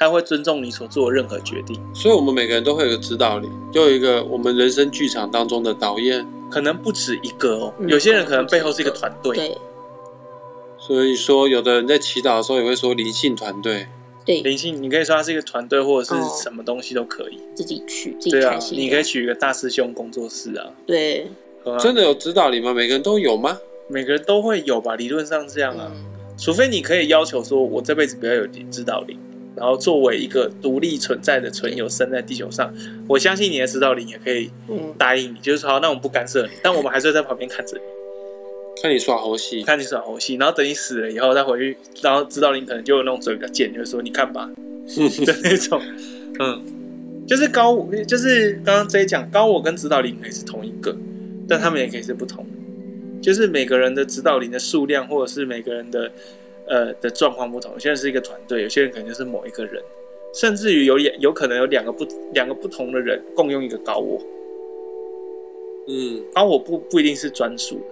[0.00, 7.74] 他会尊重你所做的任何决定，所以，我们每个人都会有个指导灵，就有一个我们人生剧场当中的导演，可能不止一个哦。
[7.86, 9.58] 有些人可能背后是一个团队，对。
[10.78, 13.88] 所以说，有的人在祈祷的时候也会说灵性团队，
[14.24, 18.78] 对，灵性，你可以说它是一个团队，或者是什么东西都可以，自己取，自己开心。
[18.78, 21.30] 对啊，你可以取一个大师兄工作室啊，对。
[21.78, 22.72] 真的有指导灵吗？
[22.72, 23.58] 每个人都有吗？
[23.86, 25.92] 每个人都会有吧，理论上这样啊，
[26.38, 29.18] 除非你可以要求说，我这辈子不要有指导灵。
[29.56, 32.72] 然后作为一个独立存在的存有生在地球上，
[33.08, 34.50] 我相信你的指导灵也可以
[34.96, 37.82] 答应你，就是说好，那我们不干涉你，但我们还是会在旁边看着你，
[38.82, 44.48] 看你耍猴戏，看你耍猴戏，然后等你死了以后再回去，然后指导灵可能就有那种嘴比较贱，就是说你看吧。
[45.24, 45.80] 的那种，
[46.40, 46.62] 嗯，
[47.26, 50.96] 就是高，就是刚刚这一讲高我跟指导灵可以是同一个，
[51.48, 52.44] 但他们也可以是不同，
[53.22, 56.10] 就是每个人的指导灵的数量或者是每个人的。
[56.66, 59.82] 呃的状况不同，现在是一个团队，有些人可能就是某一个人，
[60.34, 64.20] 甚至于有有可能有两个不两个不同的人共用一个高我。
[65.88, 67.84] 嗯，高我不不一定是专属的。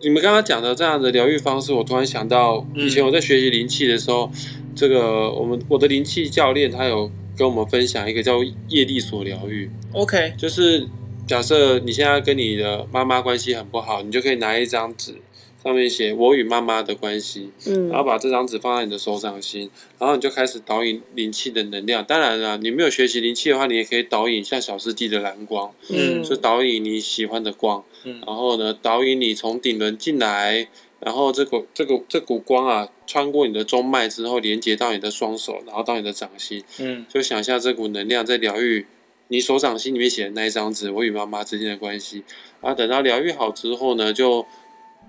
[0.00, 9.68] 你们刚刚讲的这样的疗愈方式，我突然想到，以前我在学习灵气的时候，嗯、这个我们我的灵气教练他有跟跟我们分享一个叫业力所疗愈。
[9.92, 10.86] OK，就是
[11.26, 15.14] 假设你现在跟你的妈妈关系很不好，你就可以拿一张纸。
[15.62, 22.04] 上面写我与妈妈的关系，嗯，然后把这张纸放在你的手掌心，然后你就开始导引灵气的能量。
[22.04, 30.66] 当然了，你没有学习灵气的话，你也可以导引像小师弟的蓝光，嗯，就导引你喜欢的光，嗯，然后呢，导引你从顶轮进来，
[30.98, 38.84] 然后这股这个这股光啊，穿过你的中脉之后，连接到你的双手，然后到你的掌心，嗯，就想象这股能量在疗愈
[39.28, 42.24] 你手掌心里面写的那一张纸，我与妈妈之间的关系。
[42.60, 44.44] 然后等到疗愈好之后呢，就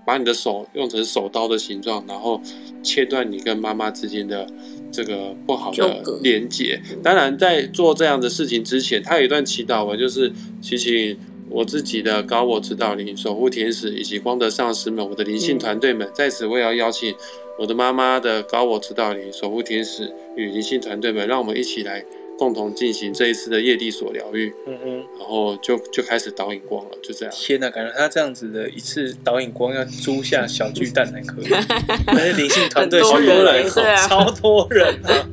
[0.06, 2.40] 把你的手用成手刀的形状，然后
[2.82, 4.46] 切断你跟妈妈之间的
[4.92, 6.80] 这个不好的连接。
[7.02, 11.16] 当然，在做这样的事情之前，他有一段祈祷文，就是祈请
[11.48, 17.14] 我自己的高我指导灵、守护天使以及光的上师们、我的灵性团队们，在此我也要邀请
[17.58, 22.04] 我的妈妈的高我指导灵、守护天使与灵性团队们，让我们一起来。
[22.38, 27.34] 共同进行这一次的业地所疗愈，嗯哼，然后就就开始导引光了，就这样。
[27.34, 31.48] 天哪，感觉他这样子的一次导引光要租下小巨蛋才可以，
[32.08, 33.68] 那些灵性团队好多人，
[34.08, 35.28] 超多人啊，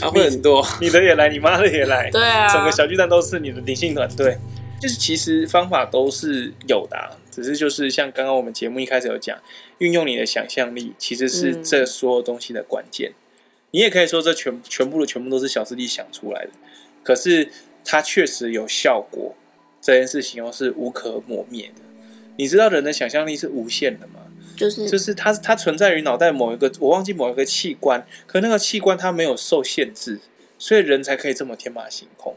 [0.00, 4.36] 他会很多， 你的也来，你妈的也来，对啊，整个小巨蛋都是你的灵性团队。
[4.80, 6.96] 就是其实方法都是有的，
[7.32, 9.36] 只是就是像刚刚我们节目一开始有讲，
[9.78, 13.10] 运用你的想象力，其实是这所有东西的关键。
[13.70, 16.50] 你也可以说这全全部的全部都是小师弟想出来的，
[17.02, 17.50] 可是
[17.84, 19.34] 它确实有效果，
[19.80, 21.82] 这件事情又是无可磨灭的。
[22.36, 24.20] 你知道人的想象力是无限的吗？
[24.56, 30.20] 就是就是它它存在于脑袋某一个我忘记某一个器官，可那个器官它没有受限制，
[30.58, 32.36] 所以人才可以这么天马行空。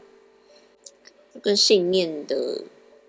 [1.40, 2.64] 跟信念的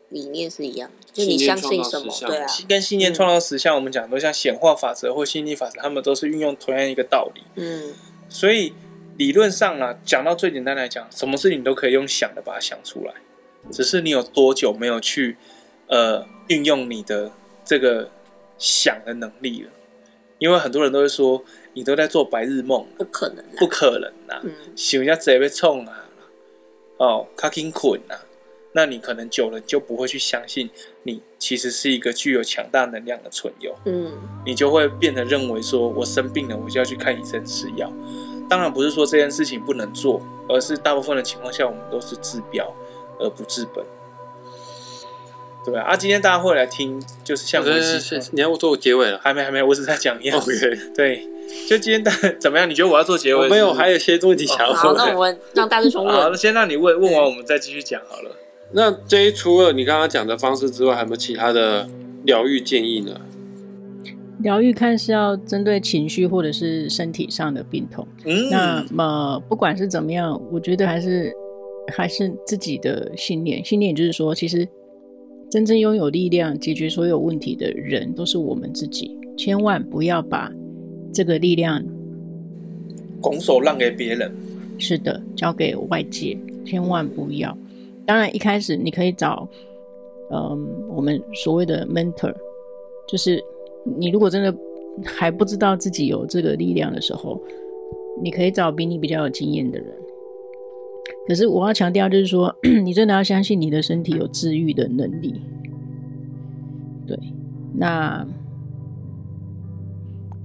[0.10, 7.94] 理念是一样，就你相信什么，对啊，跟信念创造实像，我们讲都像显化法则或吸引力法则，他们都是运用同样一个道理，嗯。
[8.34, 8.74] 所以
[9.18, 13.14] 理论上啊，讲到最简单来讲，什么事情都可以用想的把它想出来，
[13.72, 15.38] 只是你有多久没有去
[15.88, 17.32] 呃运用你的
[17.64, 18.10] 这个
[18.58, 19.70] 想的能力了？
[20.40, 24.42] 因为很多人都会说你都在做白日梦，不可能，不可能呐！
[24.76, 26.10] 想一下直接被冲啊！
[26.98, 28.16] 哦，卡紧困呐！
[28.74, 30.70] 那你可能久了就不会去相信
[31.04, 34.12] 你其实是一个具有强大能量的存有，嗯，
[34.46, 37.92] 你就会变得认为说我生病了，我就要去看医生吃药。
[38.50, 42.72] 当然不是说这件事情不能做，而是大部分的情况下我们都是治标
[43.20, 43.84] 而不治本，
[45.66, 49.18] 对啊，啊，今天大家会来听，就是像我是你要我做结尾了？
[49.24, 50.38] 还没，还没，我只在讲一样。
[50.38, 50.52] OK，
[50.94, 51.28] 对，
[51.70, 52.70] 就今天大怎么样？
[52.70, 53.48] 你觉得我要做结尾？
[53.48, 54.76] 没有，还有些问题想要问。
[54.76, 56.14] 好，那我们让大师兄问。
[56.14, 58.36] 好，那先让你问，问完我们再继续讲好了。
[58.74, 61.88] 那这一除了你刚刚讲的方式之外，还有没有其他的
[62.26, 63.22] 疗愈建议呢？
[64.40, 68.06] 疗愈看是要针对情绪或者是身体上的病痛。
[68.26, 71.32] 嗯，那么不管是怎么样，我觉得还是
[71.94, 73.64] 还是自己的信念。
[73.64, 74.68] 信念就是说，其实
[75.50, 79.18] 真正拥有力量解决所有问题的人都是我们自己。
[79.38, 80.52] 千万不要把
[81.14, 81.82] 这个力量
[83.22, 84.32] 拱手让给别人。
[84.78, 87.56] 是的，交给外界，千万不要。
[88.06, 89.48] 当然，一开始你可以找，
[90.32, 92.34] 嗯，我们所谓的 mentor，
[93.08, 93.44] 就是
[93.98, 94.54] 你如果真的
[95.06, 97.42] 还不知道自己有这个力量的时候，
[98.22, 99.88] 你可以找比你比较有经验的人。
[101.28, 105.42] 可是我要强调，就是说， 你真的要相信你的身体有治愈的能力。
[107.08, 107.18] 对，
[107.74, 108.28] 那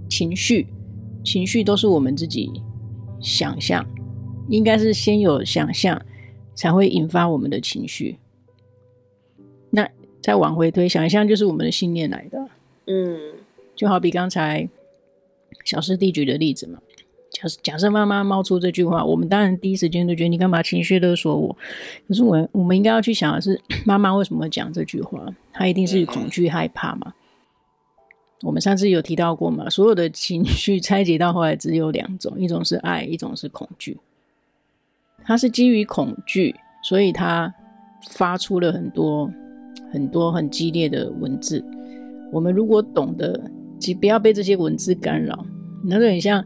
[0.09, 0.68] 情绪，
[1.25, 2.51] 情绪都是我们自己
[3.21, 3.85] 想象，
[4.49, 6.01] 应该是先有想象。
[6.59, 8.18] 才会引发我们的情绪。
[9.71, 9.88] 那
[10.21, 12.49] 再往回推，想象就是我们的信念来的。
[12.87, 13.16] 嗯，
[13.77, 14.68] 就好比刚才
[15.64, 16.81] 小师弟举的例子嘛。
[17.31, 21.57] 假设假设妈妈冒出这句话，我们当然第一时间就觉得你干嘛情绪勒索我？
[22.09, 25.25] 可是我我们应该要去想的是， 妈妈为什么会讲这句话？
[25.53, 27.14] 她一定是恐惧害怕嘛？
[28.42, 29.71] 我们上次有提到过嘛？
[29.71, 33.97] 所有的情绪 拆解到后来只有两种，一种是爱，一种是恐惧。
[35.29, 37.53] 他是基于恐惧，所以他
[38.12, 39.31] 发出了很多
[39.93, 41.62] 很多很激烈的文字。
[42.33, 43.39] 我们如果懂得，
[43.79, 45.45] 即不要被这些文字干扰，
[45.85, 46.43] 那就很像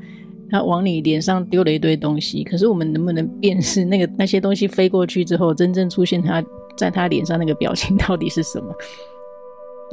[0.51, 2.43] 他往你脸上丢了一堆东西。
[2.43, 6.45] 可是我们能不能辨识那个那些东西飞过去之后，真正出现他
[6.77, 8.75] 在他脸上那个表情到底是什么？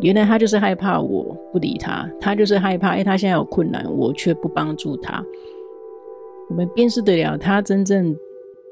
[0.01, 5.23] 原来他就是害怕我不理他，他就是害怕，哎，他现在有困难，我却不帮助他。
[6.49, 8.17] 我们辨识得了他真正。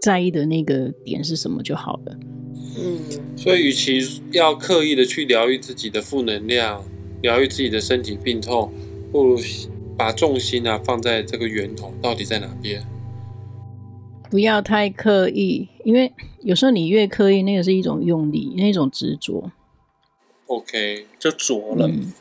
[0.01, 2.17] 在意的那个点是什么就好了。
[2.79, 6.83] 嗯，所以与其要刻意的去疗愈自己的负能量，
[7.21, 8.71] 疗愈自己的身体病痛，
[9.11, 9.39] 不如
[9.97, 12.85] 把重心啊放在这个源头到底在哪边。
[14.29, 19.51] 不要太刻意，因为有时候你越刻意，那个是一种用力，那种执着。
[20.47, 21.87] OK，就着了。
[21.87, 22.13] 嗯，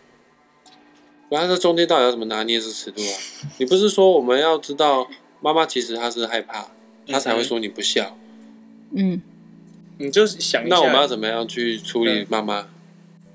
[1.30, 3.14] 那这中间到底要怎么拿捏这尺度啊？
[3.58, 5.06] 你不是说我们要知道
[5.40, 6.70] 妈妈其实她是害怕，
[7.08, 8.16] 她才会说你不孝。
[8.94, 9.20] 嗯，
[9.98, 12.66] 你就想一下，那我们要怎么样去处理妈妈？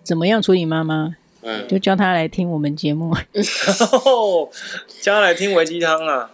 [0.04, 1.16] 怎么样处理妈妈？
[1.44, 3.16] 嗯，就叫他来听我们节目，
[5.02, 6.32] 叫他来听维鸡汤啊。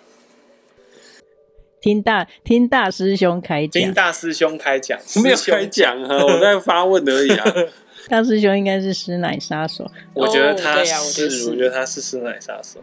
[1.79, 7.53] 听大听大师兄开讲，听大师兄开讲，没有开讲啊，我在发问而已啊。
[8.09, 12.81] 大师兄应该是师奶杀手，我觉得他是，我觉得他是师奶杀手。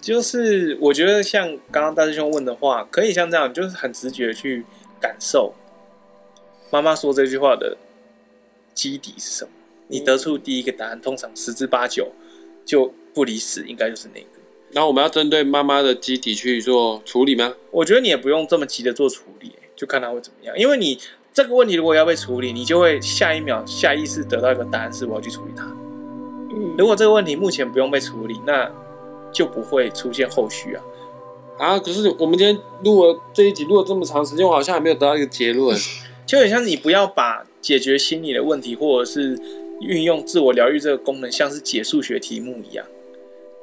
[0.00, 4.64] 就是我觉得像刚刚大师兄问的话，可以像这样，就是很直觉去
[5.00, 5.54] 感受
[6.70, 7.76] 妈妈说这句话的
[8.74, 9.50] 基底是什么。
[9.88, 12.12] 你得出第一个答案，通常十之八九
[12.64, 14.26] 就不离十，应该就是那个。
[14.70, 17.54] 然后我们要针对妈妈的基底去做处理吗？
[17.70, 20.56] 我觉得你也不用这么急的做处理，就看他会怎么样。
[20.58, 21.00] 因为你
[21.32, 25.64] 这个问题如果要被处理，你就会下一秒下意识得到一个答案，是我要去处理它。
[26.50, 28.70] 嗯，如果这个问题目前不用被处理，那
[29.32, 30.82] 就不会出现后续啊。
[31.58, 35.76] 啊，可是我们今天录了这一集录了这么长时间，我好像还没有得到一个结论。
[36.24, 39.36] 就很像你不要把解决心理的问题，或者是
[39.80, 42.84] 运用自我疗愈这个功能，像是解数学题目一样。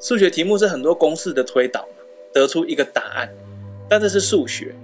[0.01, 1.87] 数学题目是很多公式的推导，
[2.33, 3.29] 得出一个答案，
[3.87, 4.75] 但这是数学。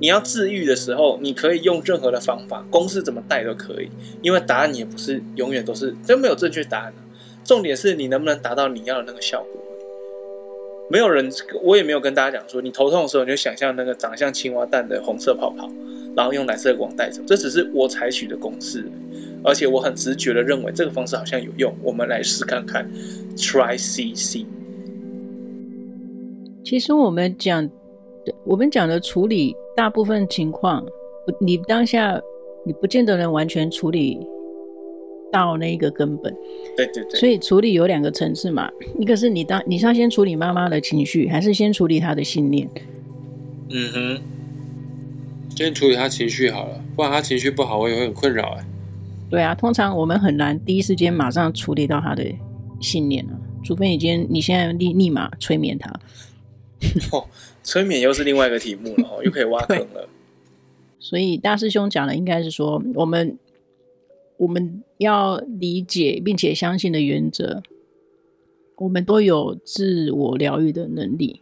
[0.00, 3.90] 你要治愈的时候，你可以用任何的方法，公式怎么带都可以，
[4.22, 6.94] 因为答案也不是永远都是，真没有正确答案。
[7.44, 9.60] 重点是你能不能达到你要的那个效果。
[10.90, 11.30] 没有人，
[11.62, 15.70] 我也没有跟大家讲说，你头痛的时候，你就想象那个长像青蛙蛋的红色泡泡，
[16.16, 17.22] 然后用蓝色光带走。
[17.24, 18.84] 这只是我采取的公式，
[19.44, 22.90] 而且我很直觉的认为这个方式好像有用，我们来试看看。
[23.36, 24.44] Try CC。
[26.64, 27.70] 其实我们讲，
[28.44, 30.84] 我们讲的处理，大部分情况，
[31.40, 32.20] 你当下
[32.66, 34.18] 你不见得能完全处理。
[35.30, 36.34] 到那个根本，
[36.76, 42.68] 对对对，所以处理有两个层次嘛，一个是你当你是要先处理妈妈的情绪，还是先处理她的信念？
[43.68, 44.20] 嗯哼，
[45.56, 48.64] 先处理她情绪好了，不然她情绪不好，我也会很困扰哎。
[49.30, 52.24] 对啊，通常我们很难第一时间马上处理到她的
[52.80, 53.32] 信念啊，
[53.64, 55.90] 除非你今天你现在立立马催眠她。
[57.12, 57.24] 哦，
[57.62, 60.08] 催眠又是另外一个题目了哦，又可以挖 坑了。
[60.98, 63.38] 所以大师兄讲的应该是说我们。
[64.40, 67.62] 我们要理解并且相信的原则，
[68.76, 71.40] 我们都有自我疗愈的能力，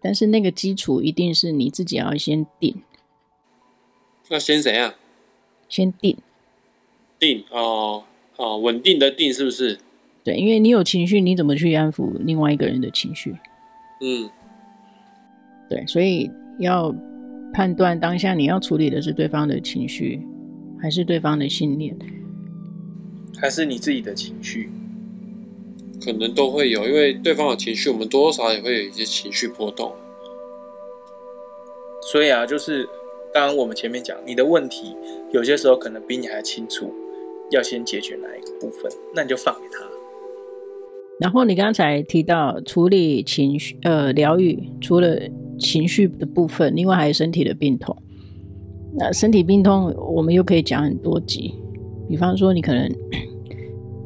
[0.00, 2.82] 但是那个基础一定是你自己要先定。
[4.30, 4.94] 那先怎样？
[5.68, 6.16] 先定。
[7.18, 8.04] 定哦
[8.36, 9.78] 哦，稳定的定是不是？
[10.24, 13.36] 对，因为你有情绪，你怎么去安抚另外一个人的情绪？
[14.00, 14.30] 嗯，
[15.68, 16.90] 对，所以要
[17.52, 20.26] 判断当下你要处理的是对方的情绪。
[20.82, 21.96] 还是对方的信念，
[23.40, 24.68] 还是你自己的情绪，
[26.04, 29.92] 可能都会有，因为对方的情绪，我们多多少少也会有一些情绪波动。
[32.10, 32.84] 所以啊，就是
[33.32, 34.96] 刚刚我们前面讲，你的问题
[35.32, 36.92] 有些时候可能比你还清楚，
[37.52, 39.86] 要先解决哪一个部分，那你就放给他。
[41.20, 45.16] 然后你刚才提到处理情绪，呃，疗愈除了
[45.60, 47.96] 情绪的部分，另外还有身体的病痛。
[48.94, 51.54] 那身体病痛，我们又可以讲很多集。
[52.08, 52.90] 比方说，你可能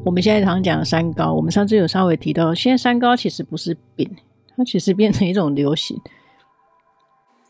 [0.05, 4.09] 我们现在常讲三高，我们上次有稍微提到，现在三高其实不是病，
[4.55, 5.99] 它其实变成一种流行。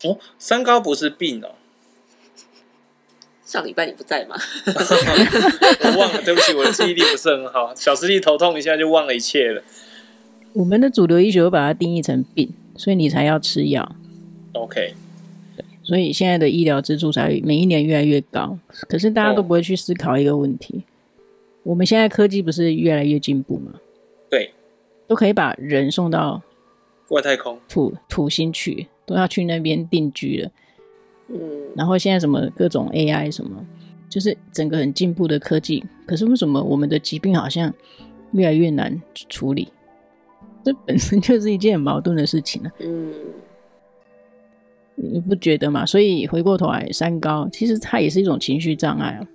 [0.04, 1.50] 哦，三高不是病哦。
[3.44, 4.36] 上礼拜你不在吗？
[4.66, 7.72] 我忘了，对不起，我的记忆力不是很好。
[7.74, 9.62] 小师弟头痛一下就忘了一切了。
[10.54, 13.94] 我们的主流医学会把它定义成病，所以你才要吃药。
[14.52, 14.94] OK。
[15.88, 18.58] 所以现在的医疗支出才每一年越来越高，
[18.90, 20.84] 可是大家都不会去思考一个问题：
[21.62, 23.72] 我们现在科技不是越来越进步吗？
[24.28, 24.52] 对，
[25.06, 26.42] 都可以把人送到
[27.08, 30.50] 外太空、土土星去，都要去那边定居了。
[31.28, 31.38] 嗯，
[31.74, 33.66] 然后现在什么各种 AI 什么，
[34.10, 37.72] 就是整个很进步的科技，可是为什么我们的疾病好像
[38.32, 39.68] 越来越难处理？
[40.62, 42.70] 这本身就是一件很矛盾的事情啊。
[42.80, 43.10] 嗯。
[45.00, 45.86] 你不觉得吗？
[45.86, 49.26] 所以回过头来，三高其实它也是一种情绪障碍啊。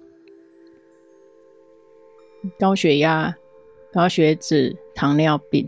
[2.59, 3.34] 高血压、
[3.93, 5.66] 高血脂、糖尿病，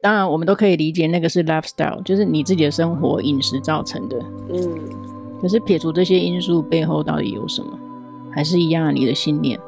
[0.00, 4.16] 当然我们都可以理解，那个是 lifestyle，就是你自己的生活饮食造成的。
[4.50, 4.78] 嗯。
[5.42, 7.78] 可是撇除这些因素背后，到底有什么？
[8.32, 9.58] 还是一样，你的信念。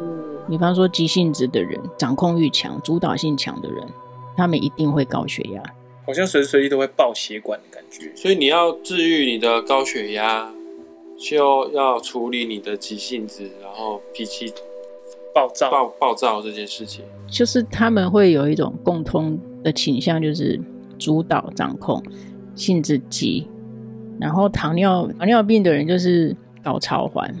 [0.00, 0.24] 嗯。
[0.48, 3.86] 比方说急性子的人，掌控欲强、主导性强的人，
[4.34, 5.62] 他们一定会高血压。
[6.06, 7.60] 好像随时随地都会爆血管
[7.92, 8.10] 觉。
[8.16, 10.52] 所以你要治愈你的高血压，
[11.18, 14.52] 就要处理你的急性子，然后脾气
[15.34, 17.04] 暴躁、暴暴躁这件事情。
[17.30, 20.60] 就是他们会有一种共通的倾向，就是
[20.98, 22.02] 主导、掌控、
[22.54, 23.46] 性子急。
[24.20, 27.34] 然后糖尿糖尿病的人就是搞超环，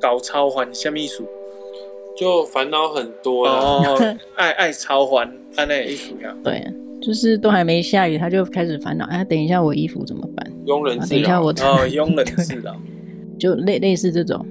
[0.00, 1.24] 搞超环什么意思？
[2.16, 3.98] 就烦恼很多哦，
[4.36, 6.34] 爱爱超环，按那个衣服一样。
[6.42, 6.66] 对，
[7.06, 9.04] 就是都还没下雨，他就开始烦恼。
[9.04, 10.52] 哎，等一下我衣服怎么办？
[10.66, 11.20] 庸人自扰。
[11.20, 12.74] 等一下我哦，庸人自扰，
[13.38, 14.44] 就类类似这种。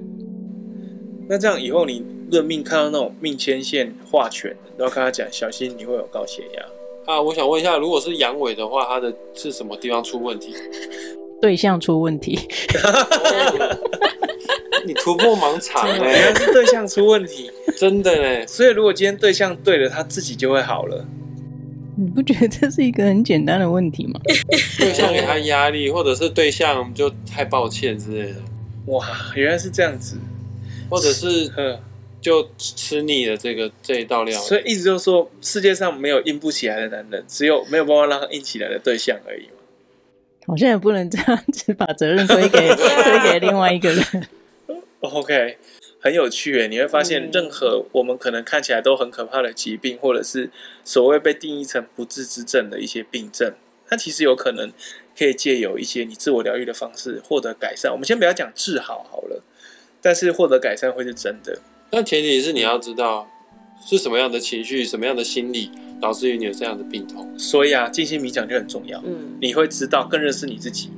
[1.28, 7.20] 那这样以后你论命看到那种命牵线画圈，都要跟他讲小心，你会有高血压啊！
[7.20, 10.54] 我想问一下，如果是阳痿的话，他的是什么地方出问题？
[11.42, 12.38] 对象出问题。
[14.86, 15.98] 你突破盲场哎、欸！
[15.98, 18.46] 原来是对象出问题，真的哎！
[18.46, 21.04] 所以如果今天对象对了，他自己就会好了。
[21.98, 24.20] 你不觉得这是一个很简单的问题吗？
[24.78, 28.36] 对象给他压力，或者是对象就太抱歉之类的。
[28.86, 30.18] 哇，原来是这样子，
[30.90, 31.50] 或者是
[32.20, 34.38] 就吃腻了这个这一道料。
[34.40, 39.48] 所以一直就说世界上没有硬不起来的男人，只有没有办法让他硬起来的对象而已。
[40.46, 44.04] 好像也不能这样子把责任推给 推给另外一个人。
[45.00, 45.58] OK，
[46.06, 50.48] 很有趣诶，你会发现，任何我们可能看起来都很可怕的疾病，或者是
[50.84, 53.52] 所谓被定义成不治之症的一些病症，
[53.88, 54.72] 它其实有可能
[55.18, 57.90] 可以借由一些你自我疗愈的方式获得改善。
[57.90, 59.42] 我们先不要讲治好好了，
[60.00, 61.58] 但是获得改善会是真的。
[61.90, 63.28] 但前提是你要知道
[63.84, 67.36] 是什么样的情绪、什么样的心理导致于你有这样的病痛。
[67.36, 69.02] 所以啊，静心冥想就很重要。
[69.04, 70.88] 嗯，你会知道更认识你自己，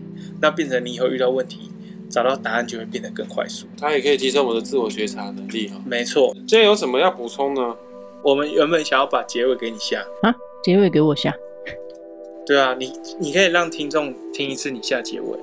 [0.43, 1.71] 那变成你以后遇到问题。
[2.11, 5.77] 找到答案就会变得更快速，它也可以提升我的自我觉察能力哈。
[5.87, 7.77] 没错，今天有什么要补充呢？
[8.23, 11.35] 我们原本想要把结尾给你下啊，结尾给我下。
[12.47, 15.39] 对啊，你你可以让听众听一次你下结尾。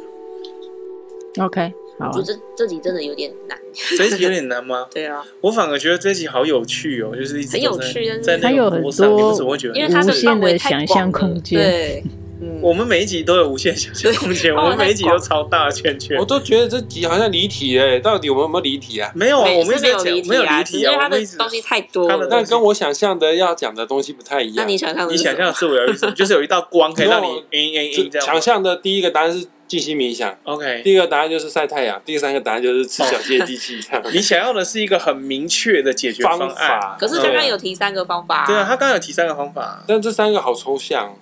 [1.38, 2.12] OK，好、啊。
[2.14, 3.58] 我觉得这这集真的有点难。
[3.98, 4.88] 这一集有点难吗？
[4.92, 12.04] 对啊，我反而觉得这集好有趣哦，就是一直很有趣，但是在那个上你们怎么会觉得因为它的范围想象空间对。
[12.42, 16.18] 嗯、我们每一集都有无限想象空间， 我们每一集都超大的圈圈。
[16.18, 19.12] 我都觉得这集好像离题哎，到底我们有没有离题啊？
[19.16, 24.58] 没有啊，我们没有离题，没有离题啊，因为他的东西太多了，但跟我想象的要讲的东西不太一样。
[24.58, 28.28] 那你想象的，你想象的是我有一种， 就是有一道光可以让你嗯嗯嗯这样。
[28.28, 30.82] 想象的第一个答案是静心冥想，OK。
[30.84, 33.80] 第二个答案就是晒太阳，第三个答案就是吃小接地气。
[34.14, 38.46] 你想要的是一个很明确的解决方案，方法可是刚刚有提三个方法。
[38.46, 41.16] 对啊，他刚刚有提三个方法，但这三个好抽象。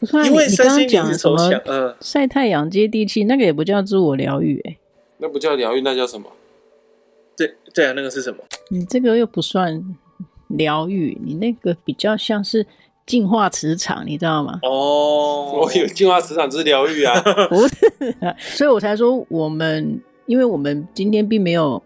[0.00, 1.36] 不因为你刚刚讲什么？
[1.66, 4.76] 嗯，晒太阳接地气，那个也不叫自我疗愈，哎，
[5.18, 6.26] 那不叫疗愈，那叫什么？
[7.36, 8.38] 对对啊，那个是什么？
[8.70, 9.82] 你这个又不算
[10.48, 12.66] 疗愈，你那个比较像是
[13.06, 14.58] 净化磁场，你知道吗？
[14.62, 17.86] 哦， 我有净化磁场，就是疗愈啊，不是
[18.20, 21.82] 啊，所以我才说我们，因为我们今天并没有。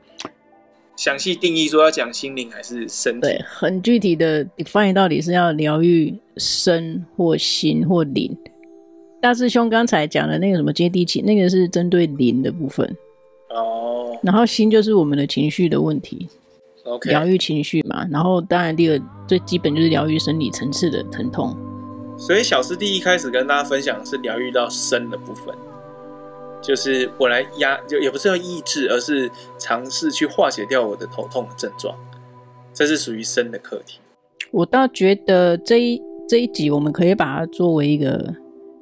[1.01, 3.21] 详细定义说要讲心灵还是身体？
[3.23, 8.37] 对，很具体的 define 到底是要疗愈身或心或灵。
[9.19, 12.87] 大师兄刚才讲的那个什么接地气，那个是针对灵的部分
[13.49, 14.15] 哦。
[14.23, 16.29] 然后心就是我们的情绪的问题
[16.85, 18.07] ，OK，疗愈情绪嘛。
[18.11, 21.57] 然后当然第二最基本就是疗愈生理层次的疼痛。
[22.19, 25.55] 所以小师弟一开始跟大家分享的是疗愈到身的部分。
[26.63, 31.95] 就是我来压，就也不是要抑制，而是尝试去化解掉我的头痛的症状，
[32.73, 33.99] 这是属于身的课题。
[34.51, 38.35] 我倒觉得这一这一集我们可以把它作为一个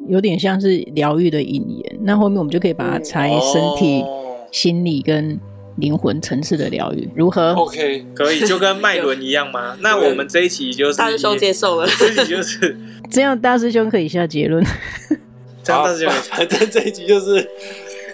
[0.07, 5.39] 有点像是疗愈的引言，那后面我们就可以把它拆身体、哦、心理跟
[5.77, 9.77] 灵魂层次的疗愈，如何？OK，可以，就跟脉轮一样吗？
[9.83, 12.77] 那我们这一集就是大师兄接受了，这一集就是
[13.11, 14.65] 这样，大师兄可以下结论。
[15.73, 15.85] 好，
[16.31, 17.49] 反正这一集就是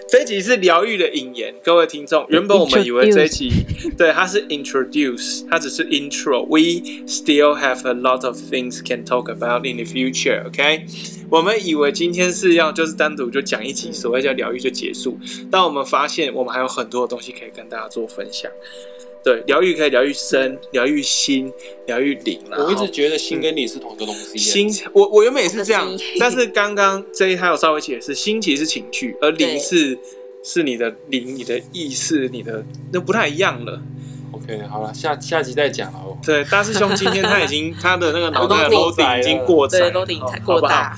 [0.07, 2.25] 这一集是疗愈的引言，各位听众。
[2.29, 3.49] 原本我们以为这一集
[3.97, 6.45] 对它是 introduce，它只是 intro。
[6.45, 10.45] We still have a lot of things can talk about in the future.
[10.47, 10.85] OK，
[11.29, 15.17] 我们以为今天是要就是单独就讲一集，所谓叫疗愈就结束，
[15.49, 18.51] 但我们发现我们还有很多的东西可以跟大家做分享。
[19.25, 21.51] 对，疗愈可以疗愈身，疗愈心，
[21.87, 22.39] 疗愈灵。
[22.55, 24.37] 我一直觉得心跟你是同一个东西。
[24.37, 29.97] 心，我我原本也是这样，但是刚刚这一还有稍微解释，心其实是情绪，而灵是
[30.43, 32.63] 是你的灵，你的意识，你的
[32.93, 33.81] 那不太一样了。
[34.31, 36.15] OK，好了，下下集再讲哦。
[36.23, 40.95] 对，大师兄今天他已经 他的那个脑袋的 loading 已经过载，对，loading 才过大。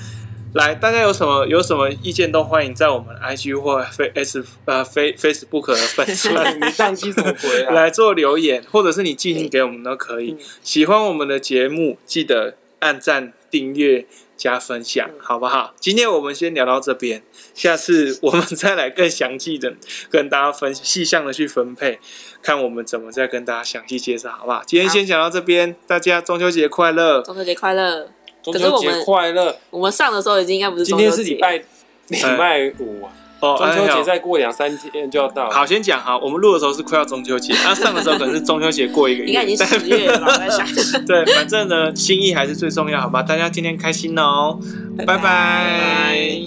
[0.54, 6.34] 来，大家有什么有什么意见都欢迎在我们 IG 或 Face 呃 Face Facebook 的粉 丝你
[6.72, 7.74] 宕机什么鬼啊？
[7.74, 10.36] 来做留言，或者是你寄信给我们都可以。
[10.62, 14.06] 喜欢我们的节目，记得按赞、订阅
[14.38, 15.74] 加分享，好不好？
[15.78, 17.22] 今天我们先聊到这边，
[17.54, 19.74] 下次我们再来更详细的
[20.10, 22.00] 跟大家分细项的去分配，
[22.42, 24.62] 看我们怎么再跟大家详细介绍，好不好？
[24.66, 27.20] 今天先讲到这边，大家中秋节快乐！
[27.20, 28.08] 中秋节快乐！
[28.52, 29.56] 中秋节快乐！
[29.70, 31.56] 我们上的时候已经应该不是今天是礼拜
[32.08, 33.12] 礼拜五啊。
[33.40, 35.48] 哦，中秋节再过两三天就要到。
[35.48, 39.28] 好，先讲哈，我们录的时候是快要中秋节，那上的时候可能是中秋节过一个月。
[39.28, 40.66] 应该已经十月了，我在想。
[41.06, 43.22] 对，反正呢，心意还是最重要，好吧？
[43.22, 44.58] 大家今天开心哦，
[45.06, 46.40] 拜拜。